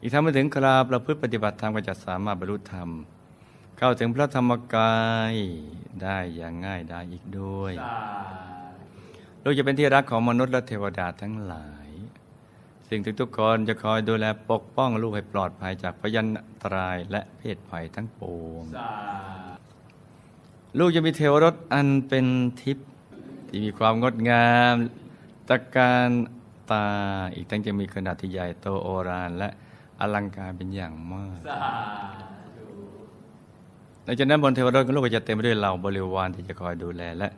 [0.00, 2.88] อีกทั้งมาถึงคราประพฤติปฏิบัติธรรมก็จะสามารถบรรลุธรรม
[3.78, 4.96] เข้าถึงพระธรรมกา
[5.32, 5.34] ย
[6.02, 7.96] ได้อย่างง่ายได้อีกด้วยสา
[9.46, 11.88] ลูกจะเป็นที่รักของมนุษย์และเทวดาทั้งหลาย
[12.88, 16.26] สิ่งทุกๆคนจะคอยดูแลปกป้องลูกให้ปลอดภัยจากพยัน
[16.62, 18.90] ตรายและเพศภัยทั้งปวงสา
[20.78, 22.26] ลูกจะมีเทวรถอันเป็น
[22.60, 22.88] ทิพย์
[23.48, 24.74] ที่มีความงดงาม
[25.48, 26.08] ตะการ
[26.70, 26.86] ตา
[27.34, 29.48] อีกทั้งจะมีขนาดที่ใหญ่โตโอฬารและ
[30.00, 31.70] อลังการเป็นอย่างมากสา
[32.56, 32.66] ธุ
[34.04, 37.28] หลังจากนั้นบนเทวรถของลูกก็จะเต็มไปด้วยเหล่าบริวารที่จะคอยดูแลและ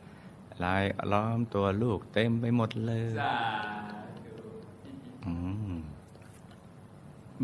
[0.63, 3.35] ลายล้อมตัวลูกเต็มไปหมดเลยสา
[3.91, 3.99] ธุ
[5.25, 5.31] อื
[5.75, 5.79] ม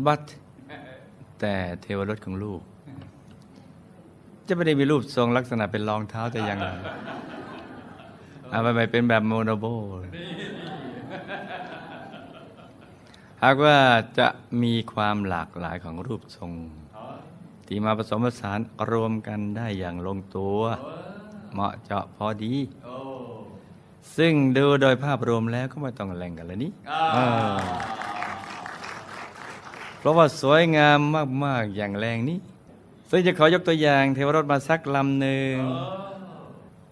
[0.06, 0.20] บัด
[1.40, 2.60] แต่เทวรถของลูก
[4.46, 6.68] จะไม่ได้มีรูปทรงลักษณะเป็นรองเท้าแต่อย่างไร
[8.52, 9.64] อาไปไปเป็นแบบโมโนโบ
[13.42, 13.78] หากว่า
[14.18, 14.28] จะ
[14.62, 16.52] มีความหลากหลายของรูปทรง
[17.66, 18.58] ที่มาผสมผสาน
[18.90, 20.58] รวมกันได้อย่างลงตัว
[21.52, 22.54] เหมาะเจาะพอดี
[22.84, 23.03] โอ้
[24.16, 27.18] ซึ่งดูโดยภาพรวมแล้วก็ไม่ต้องแหล่งกันแล้วนี่อ่าเอ
[27.54, 27.56] อ
[29.98, 30.98] เพราะว่าสวยงาม
[31.44, 32.38] มาก ๆ อย่างแรงนี้
[33.10, 35.56] ซึ่งจะขอยกตัวอย่างเทวรถมาสักลำหนึ่ง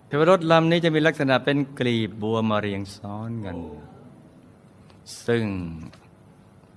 [0.08, 3.56] เทวรถลำนี้จะมีลักษณะเป็นกลีบบัวมาเรียงซ้อนกัน
[5.26, 5.44] ซึ่ง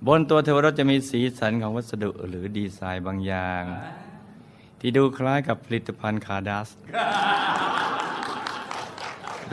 [0.06, 3.62] บนตัวเทวรถจะมีสีสันของวัสดุหรือดีไซน์บางอย่าง
[4.80, 6.68] ที่ดูคล้ายกับผลิตภัณฑ์คาดัส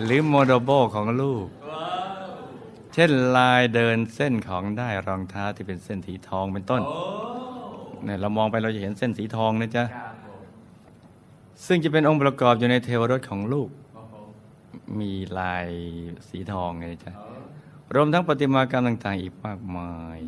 [0.01, 1.47] หรือโมโดโบของลูก
[2.93, 6.81] เช่นลายเดินเส้นของได้รองเท้าที่เป็นเส้นสีทองเป็นต้น
[8.05, 9.83] เนี่ยเรามองไปเราจะเห็นเส้นสีทองนะจ๊ะ
[11.65, 13.69] ซึ่งจะเป็นองค์ประกอบอยู่ในเทวรถของลูก
[14.99, 15.67] มีลาย
[16.29, 17.13] สีทองไงจ๊ะ
[17.95, 20.19] รวมทั้งประติมากรรมต่าง ๆ อีกมากมาย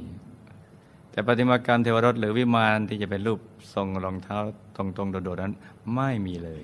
[1.12, 3.40] แต่ประติมากรรมเทวรถหรือวิมานที่จะเป็นรูป
[3.74, 4.38] ทรงรองเท้า
[4.76, 5.54] ตรงๆโดดๆนั้น
[5.96, 6.62] ไม่มีเลย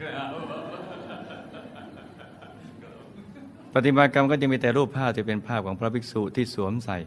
[3.72, 6.98] ประติมากรรมก็จะมีแต่รูปภาพที่เป็นภาพของพระภิกษุที่สวมใส่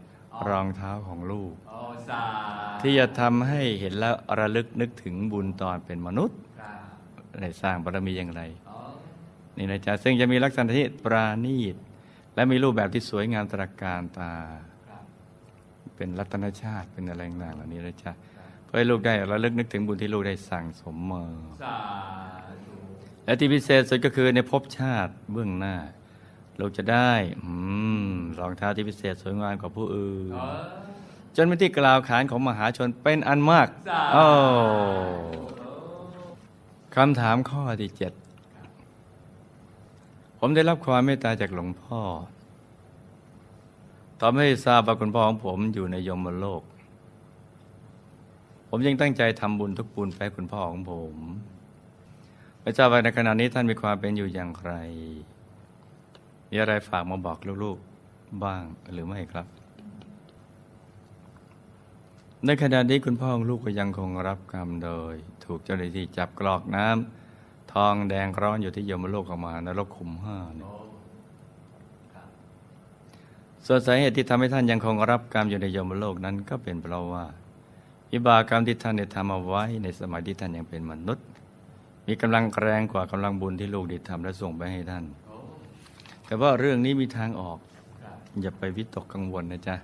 [0.48, 2.22] รองเท้าของลูกโอ้สา
[2.82, 6.72] ที่จะทำให้เห็นแล้วระลึกนึกถึงบุญตอนเป็นมนุษย์ครั
[7.36, 8.76] บได้สร้างบารมีอย่างไรโอ้
[9.56, 11.76] นี่นะจ๊ะซึ่งจะมีลักษณะที่ปราณีต
[12.34, 14.32] และมีรูปแบบที่สวยงามตระการตา
[14.88, 15.02] ครับ
[15.96, 18.12] เป็นรัตนชาติเป็นอะไรต่างๆเหล่านี้นะจ๊ะ
[18.64, 21.24] เพื่อให้ลูกได้ระลึกนึกถึงบุญที่ลูกได้สั่งสมมา
[21.62, 21.76] สา
[22.66, 22.74] ธุ
[23.24, 25.76] และที่พิเศษสุดก็คือในภพชาติเบื้องหน้า
[26.60, 27.50] ลูกจะได้อื
[28.08, 30.46] มรองเท้าที่พิเศษสวยงามกว่าผู้อื่นโอ้
[31.36, 34.26] จนเป็นที่กล่าวขานของมหาชนเป็นอันมากสาโอ้
[35.60, 36.22] ธุ
[36.96, 38.12] คำถามข้อที่เจ็ด
[40.38, 42.00] ผมได้รับความเมตตาจากหลวงพ่อ
[44.20, 46.62] ตอนไม่ทราบว่าคุณพ่อของผมอยู่ในยมโลก
[48.68, 51.14] ผมยังตั้งใจทำบุญทุกบุญไปให้คุณพ่อของผม
[52.60, 54.72] ไม่ทราบว่าในขณะนี้ท่านมีความเป็นอยู่อย่างไร
[56.56, 59.46] มีอะไรฝากมาบอกลูกๆบ้างหรือไม่ครับ
[62.44, 70.70] ในขณะนี้คุณพ่อของลูกก็ยังคงรับกรรมโดย ถูกเจ้าหน้าที่จับกรอกน้ำทองแดงร้อนอยู่ที่ยมโลกของมานรกขุมห้าเนี่ย
[73.66, 77.24] ส่วนสาเหตุที่ทำให้ท่านยังคงรับกรรมอยู่ในยมโลกนั้นก็เป็นเพราะว่า
[78.10, 81.26] วิบากกรรมที่ท่านได้ทำเอาไว้ในสมัยที่ท่านยังเป็นมนุษย์
[82.06, 85.06] มีกำลังแรงกว่ากำลังบุญที่ลูกได้ทำและส่งไปให้ท่าน
[86.34, 87.58] แต่ว่าเรื่องนี้มีทางออก
[88.02, 89.76] ครับอย่าไปวิตกกังวลนะจ๊ะ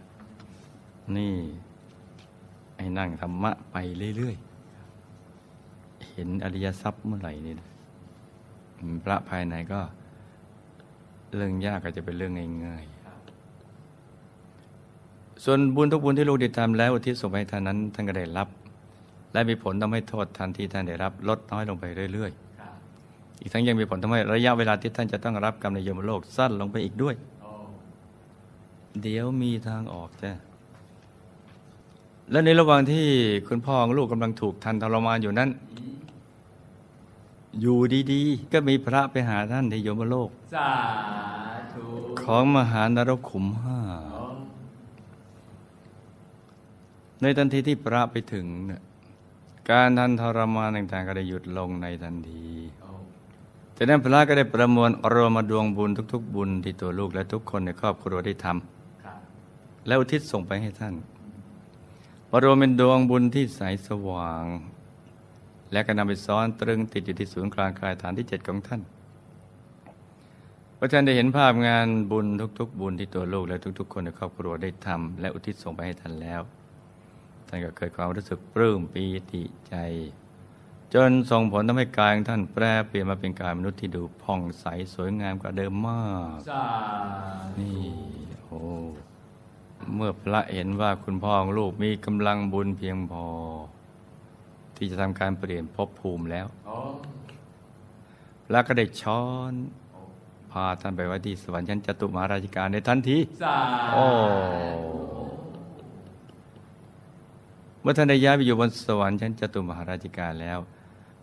[1.16, 1.34] นี่
[2.78, 3.76] ให้นั่งธรรมะไป
[4.16, 7.68] เรื่อยๆ เห็นอริยทรัพย์เมื่อไหร่นี่นะ
[9.04, 9.80] พระภายในก็
[11.34, 12.32] เรื่องยากก็จะเป็นเรื่อง
[12.66, 18.48] ง่ายๆ ส่วนบุญทุกบุญที่ลูกได้ทำแล้วอุที่ส่งไปให้ท่านนั้นท่านก็ได้รับ
[19.32, 21.84] และมีผลทำให้โทษทันที่ท่านได้รับ ลดน้อยลงไป
[22.14, 22.49] เรื่อยครับๆ
[23.40, 27.52] อีกทั้งยังมีผลทำให้ระยะเวลาที่ท่านจะต้องรับกรรมในยมโลกสั้นลงไปอีกด้วยโอ้
[29.02, 30.32] เดี๋ยวมีทางออกจ้ะ
[32.30, 33.06] และในระหว่างที่
[33.48, 35.50] คุณพ่อของลูกกำลังถูกทันทรมานอยู่นั้น
[37.60, 37.78] อยู่
[38.12, 40.72] ดีๆ ก็มีพระไปหาท่านในยมโลก สา
[41.72, 41.86] ธุ
[42.22, 43.78] ของมหานรกขุมห้า
[44.14, 44.24] โอ้
[47.22, 48.82] ในทันทีที่พระไปถึงเนี่ย
[49.70, 52.46] การทันทรมานต่างๆก็ได้หยุดลงในทันที
[52.79, 52.79] โอ้
[53.82, 59.18] จากนั้นพระก็ได้ประมวลรวมมาดวงบุญทุก ๆ บุญที่ตัวลูกและทุกคนในครอบครัวได้ทำครับ
[59.86, 60.94] แล้วอุทิศส่งไปให้ท่าน
[62.30, 64.44] มารวมเป็นดวงบุญที่ใสสว่าง
[65.72, 68.80] และก็นำไปซ้อนตรึงติดอยู่ที่ศูนย์กลางกายฐานที่เจ็ดของท่าน
[70.78, 72.26] พระท่านได้เห็นภาพงานบุญ
[72.58, 76.40] ทุก ๆ บุญที่ตัวลูกและทุก ๆ คนในครอบครัวได้ทำและอุทิศส่งไปให้ท่านแล้ว
[77.48, 79.76] ท่านก็เกิดความรู้สึกปลื้มปีติใจ
[80.94, 84.64] จนส่งผลทำให้กายของท่านแปรเปลี่ยนมาเป็นกายมนุษย์ที่ดูผ่องใส
[84.94, 86.64] สวยงามกว่าเดิมมากสา
[87.56, 87.82] ธุนี่
[88.46, 88.60] โอ้
[89.94, 93.26] เมื่อพระเห็นว่าคุณพ่อของลูกมีกำลังบุญเพียงพอ
[94.76, 96.76] ที่จะทำการเปลี่ยนภพภูมิแล้วโอ้
[98.46, 99.52] พระก็ได้ช้อน
[100.50, 103.56] พาท่านไปไว้ที่สวรรค์ชั้นจตุมหาราชิการในทันทีสา
[103.94, 104.06] โอ้
[107.80, 110.58] เมื่อท่านได้ย้ายไปอยู่บนสวรรค์ชั้นจตุมหาราชิกาแล้ว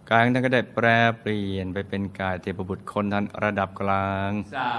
[0.09, 0.85] กายของท่านก็ได้แปร
[1.19, 4.71] เปลี่ยนไปเป็นกายเทพบุตรคนทันระดับกลางสา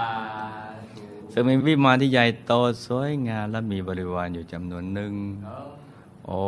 [0.97, 2.51] ธุซึ่งมีวิมานที่ใหญ่โต
[2.85, 5.13] สวยงามและมีบริวารอยู่จำนวนหนึ่ง
[5.45, 5.79] โอ้
[6.25, 6.43] โอ้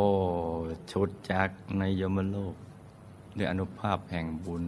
[0.92, 2.56] ชุดจากในยมโลก
[3.38, 4.64] ด้วยอนุภาพแห่งบุญ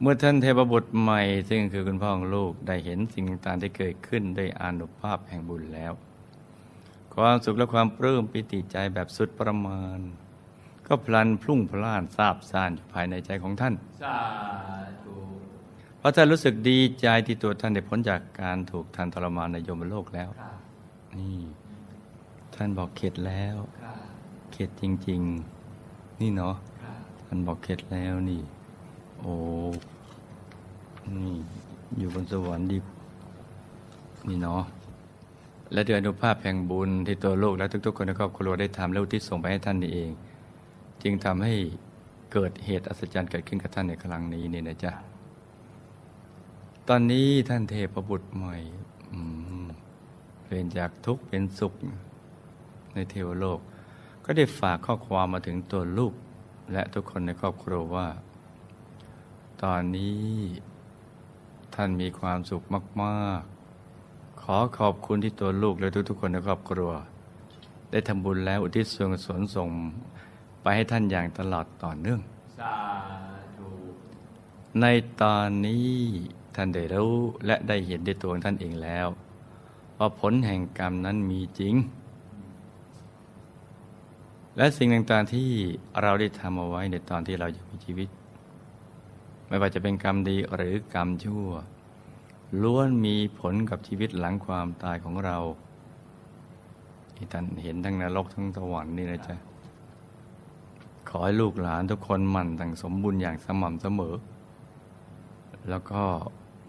[0.00, 5.92] เมื่อท่านเทพบุตรใหม่ ซึ่งคือคุณพ่อของลูกได้เห็นสิ่งต่างๆที่เกิดขึ้นด้วยอนุภาพแห่งบุญแล้ว
[7.14, 9.98] ความสุขและความปลื้มปิติใจแบบสุดประมาณ
[10.92, 14.18] ก็พลันพรุ่งพล่านซาบซ่านอยู่ภายในใจของท่านสา
[15.02, 15.14] ธุ
[15.98, 20.56] เพราะท่านรู้สึกดีใจที่ตัวท่านได้พ้นจากการถูกทันทรมานในยมโลกแล้วครับ
[21.18, 21.38] นี่
[22.54, 23.96] ท่านบอกเข็ดแล้วครับ
[24.52, 25.20] เข็ดจริง
[25.72, 28.40] ๆ นี่เนาะครับท่านบอกเข็ดแล้วนี่
[29.20, 29.34] โอ้
[31.16, 31.34] นี่
[31.98, 32.78] อยู่บนสวรรค์ดี
[34.28, 34.62] นี่เนาะ
[35.72, 40.10] และด้วยอนุภาพแห่งบุญที่ตัวโลกและทุก ๆ คนในครอบครัวได้ทำแล้วอุที่ส่งไปให้ท่านนี่เอง
[41.02, 41.54] จึงทำให้
[42.32, 44.92] เกิดเหตุอัศจรรย์เกิดขึ้นกับท่านในครั้งนี้นี่นะจ๊ะ
[46.88, 48.56] ตอนนี้ท่านเทพบุตรใหม่
[50.42, 51.74] เปลี่ยนจากทุกข์เป็นสุข
[52.94, 53.60] ในเทวโลก
[54.24, 56.12] ก็ได้ฝากข้อความมาถึงตัวลูก
[56.72, 58.08] และทุกคนในครอบครัวว่า
[59.62, 60.28] ตอนนี้
[61.74, 62.62] ท่านมีความสุข
[63.02, 63.42] มาก
[63.90, 66.90] ๆ ขอขอบคุณที่ตัวลูกและทุกๆคนในครอบครัว
[67.90, 69.68] ได้ทำบุญแล้วอุทิศส่วนกุศลส่ง
[70.62, 72.20] ไปให้ท่านอย่างตลอดต่อเนื่อง
[72.60, 72.76] สา
[73.58, 73.70] ธุ
[74.80, 74.86] ใน
[75.22, 75.90] ตอนนี้
[76.54, 77.14] ท่านได้รู้
[77.46, 79.06] และได้เห็นด้วยตัวของท่านเองแล้ว
[79.98, 81.74] ว่าผลแห่งกรรมนั้นมีจริง
[84.56, 85.50] และสิ่งต่างๆที่
[86.02, 88.08] เราได้ทำเอาไว้ในตอนที่เรายังมีชีวิต
[89.48, 91.48] ไม่ว่าจะเป็นกรรมดีหรือกรรมชั่ว
[92.62, 95.38] ล้วนมีผลกับชีวิตหลังความตายของเรา
[97.16, 99.36] ที่ท่านเห็นทั้งนรกทั้งสวรรค์นี่นะจ๊ะ
[101.08, 104.14] ขอให้ลูกหลานทุกคนหมั่นตั้งสมบุญอย่างสม่ำเสมอ
[105.68, 106.02] แล้วก็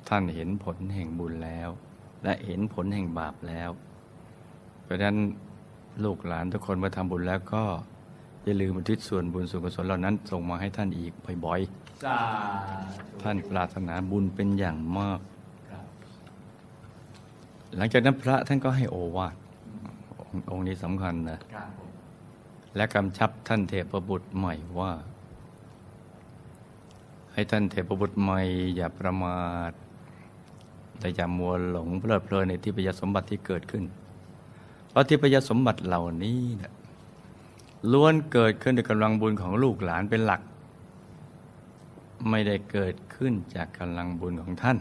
[0.09, 1.69] ท่านเห็นผลแห่งบุญแล้ว
[2.23, 3.69] และเห็นผลแห่งบาปแล้ว
[4.83, 5.17] เพราะฉะนั้น
[6.03, 7.63] ลูกหลานทุกคนเมื่อทำบุญแล้วก็
[8.43, 11.11] อย่าลืมอุทิศส่วนบุญส่วนกุศลเหล่านั้น ส่งมาให้ท่านอีก
[11.45, 11.61] บ่อย
[12.05, 12.19] สา
[12.97, 15.19] ธุๆท่านปรารถนาบุญเป็นอย่างมาก
[15.69, 15.85] ครับ
[17.77, 19.35] หลังจากนั้นพระท่านก็ให้โอวาท
[20.19, 21.90] องค์องค์นี้สำคัญนะครับผม
[22.75, 24.91] และกำชับท่านเทพบุตรใหม่ว่า
[27.33, 28.41] ให้ท่านเทพบุตรใหม่
[28.75, 29.71] อย่าประมาท
[30.99, 33.83] แต่อย่ามัวหลงเพลิดเพลินในทิพยสมบัติที่เกิดขึ้น
[34.89, 36.73] เพราะทิพยสมบัติเหล่านี้นะ
[37.91, 40.41] ล้วนเกิดขึ้นด้วยกำลังบุญของลูกหลานเป็นหลัก
[42.29, 44.77] ไม่ได้เกิดขึ้นจากกำลังบุญของท่าน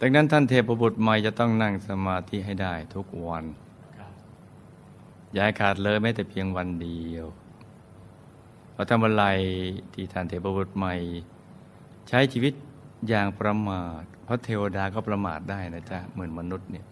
[0.00, 3.44] ดังนั้นท่านเทพบุตรใหม่จะต้องนั่งสมาธิให้ได้ทุกวัน
[5.36, 7.26] ย่าให้ขาดเลยแม้แต่เพียงวันเดียว
[8.74, 9.24] เราทำอะไร
[9.94, 10.94] ที่ท่านเทพบุตรใหม่
[12.08, 12.54] ใช้ชีวิต
[13.08, 16.86] อย่างประมาท เพราะเทวดาก็ประมาทได้นะจ๊ะเหมือนมนุษย์เนี่ย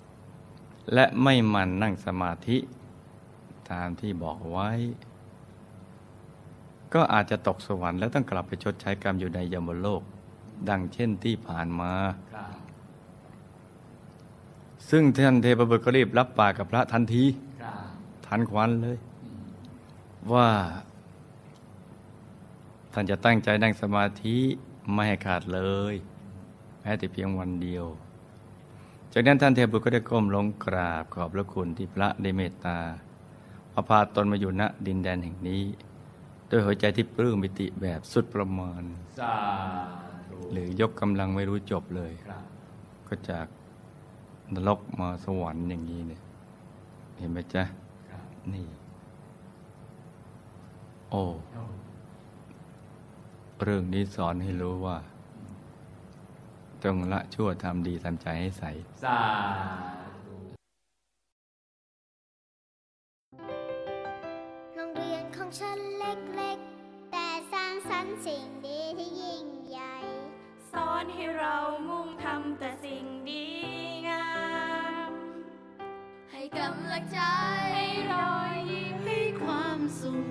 [0.93, 2.57] และไม่หมันนั่งสมาธิ
[3.71, 4.71] ตามที่บอกไว้
[6.95, 10.03] ก็อาจจะตกสวรรค์แล้วต้องกลับไปชดใช้กรรมอยู่ในยมโลก
[10.69, 11.93] ดังเช่นที่ผ่านมา
[12.35, 12.55] ครับ
[14.91, 17.44] ซึ่งท่านเทพบุตรก็รีบรับปากกับพระทันทีครับ
[18.27, 18.99] ทันควันเลย
[20.33, 20.49] ว่า
[22.93, 24.37] ท่านจะตั้งใจนั่งสมาธิ
[24.93, 25.61] ไม่ให้ขาดเล
[25.93, 25.95] ย
[26.81, 27.87] แม้แต่เพียงวันเดียว
[29.13, 32.79] จากนั้นท่านเทพบุตรก็ได้ก้มลงกราบขอบพระคุณที่พระได้เมตตา
[33.73, 35.63] พาพาตนมาอยู่ณดินแดนแห่งนี้
[36.51, 38.83] ด้วยหัวใจที่ปลื้มปิติแบบสุดประมาณ
[39.21, 39.37] สา
[40.29, 42.43] ธุหรือยกกำลังไม่รู้จบเลยครับ
[43.09, 43.47] ก็จาก
[44.55, 46.21] นรกมาสวรรค์อย่างนี้เนี่ย
[47.19, 47.84] เห็นไหมจ๊ะครับ
[48.53, 48.67] นี่
[51.11, 51.23] โอ้
[53.63, 54.97] เรื่องนี้สอนให้รู้ว่า
[56.83, 58.65] ต้องละชั่วทำดีทำใจให้ใส
[59.05, 59.21] สา
[60.25, 60.37] ธุ
[64.75, 69.97] โรงเรียนของฉันเล็กๆ แต่สร้างสรรค์สิ่งดีที่ยิ่งใหญ่
[70.73, 71.57] สอนให้เรา
[71.89, 73.47] มุ่งทำแต่สิ่งดี
[76.59, 77.21] กำลังใจ
[77.75, 80.29] ให้รอยยิ้มให้ความสุข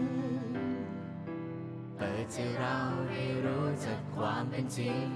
[1.98, 2.78] เปิดใจเรา
[3.10, 5.08] ให้รู้จักความเป็นจริง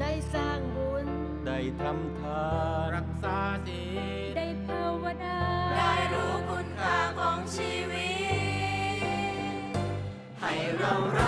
[0.00, 1.08] ได้สร้างบุญ
[1.46, 2.44] ได้ทำทา
[2.80, 3.84] นรักษาศี
[4.30, 5.38] ลได้ภาวนา
[5.78, 8.10] ได้รู้คุณค่าของชีวิ
[9.72, 9.72] ต
[10.40, 11.27] ให้เรารั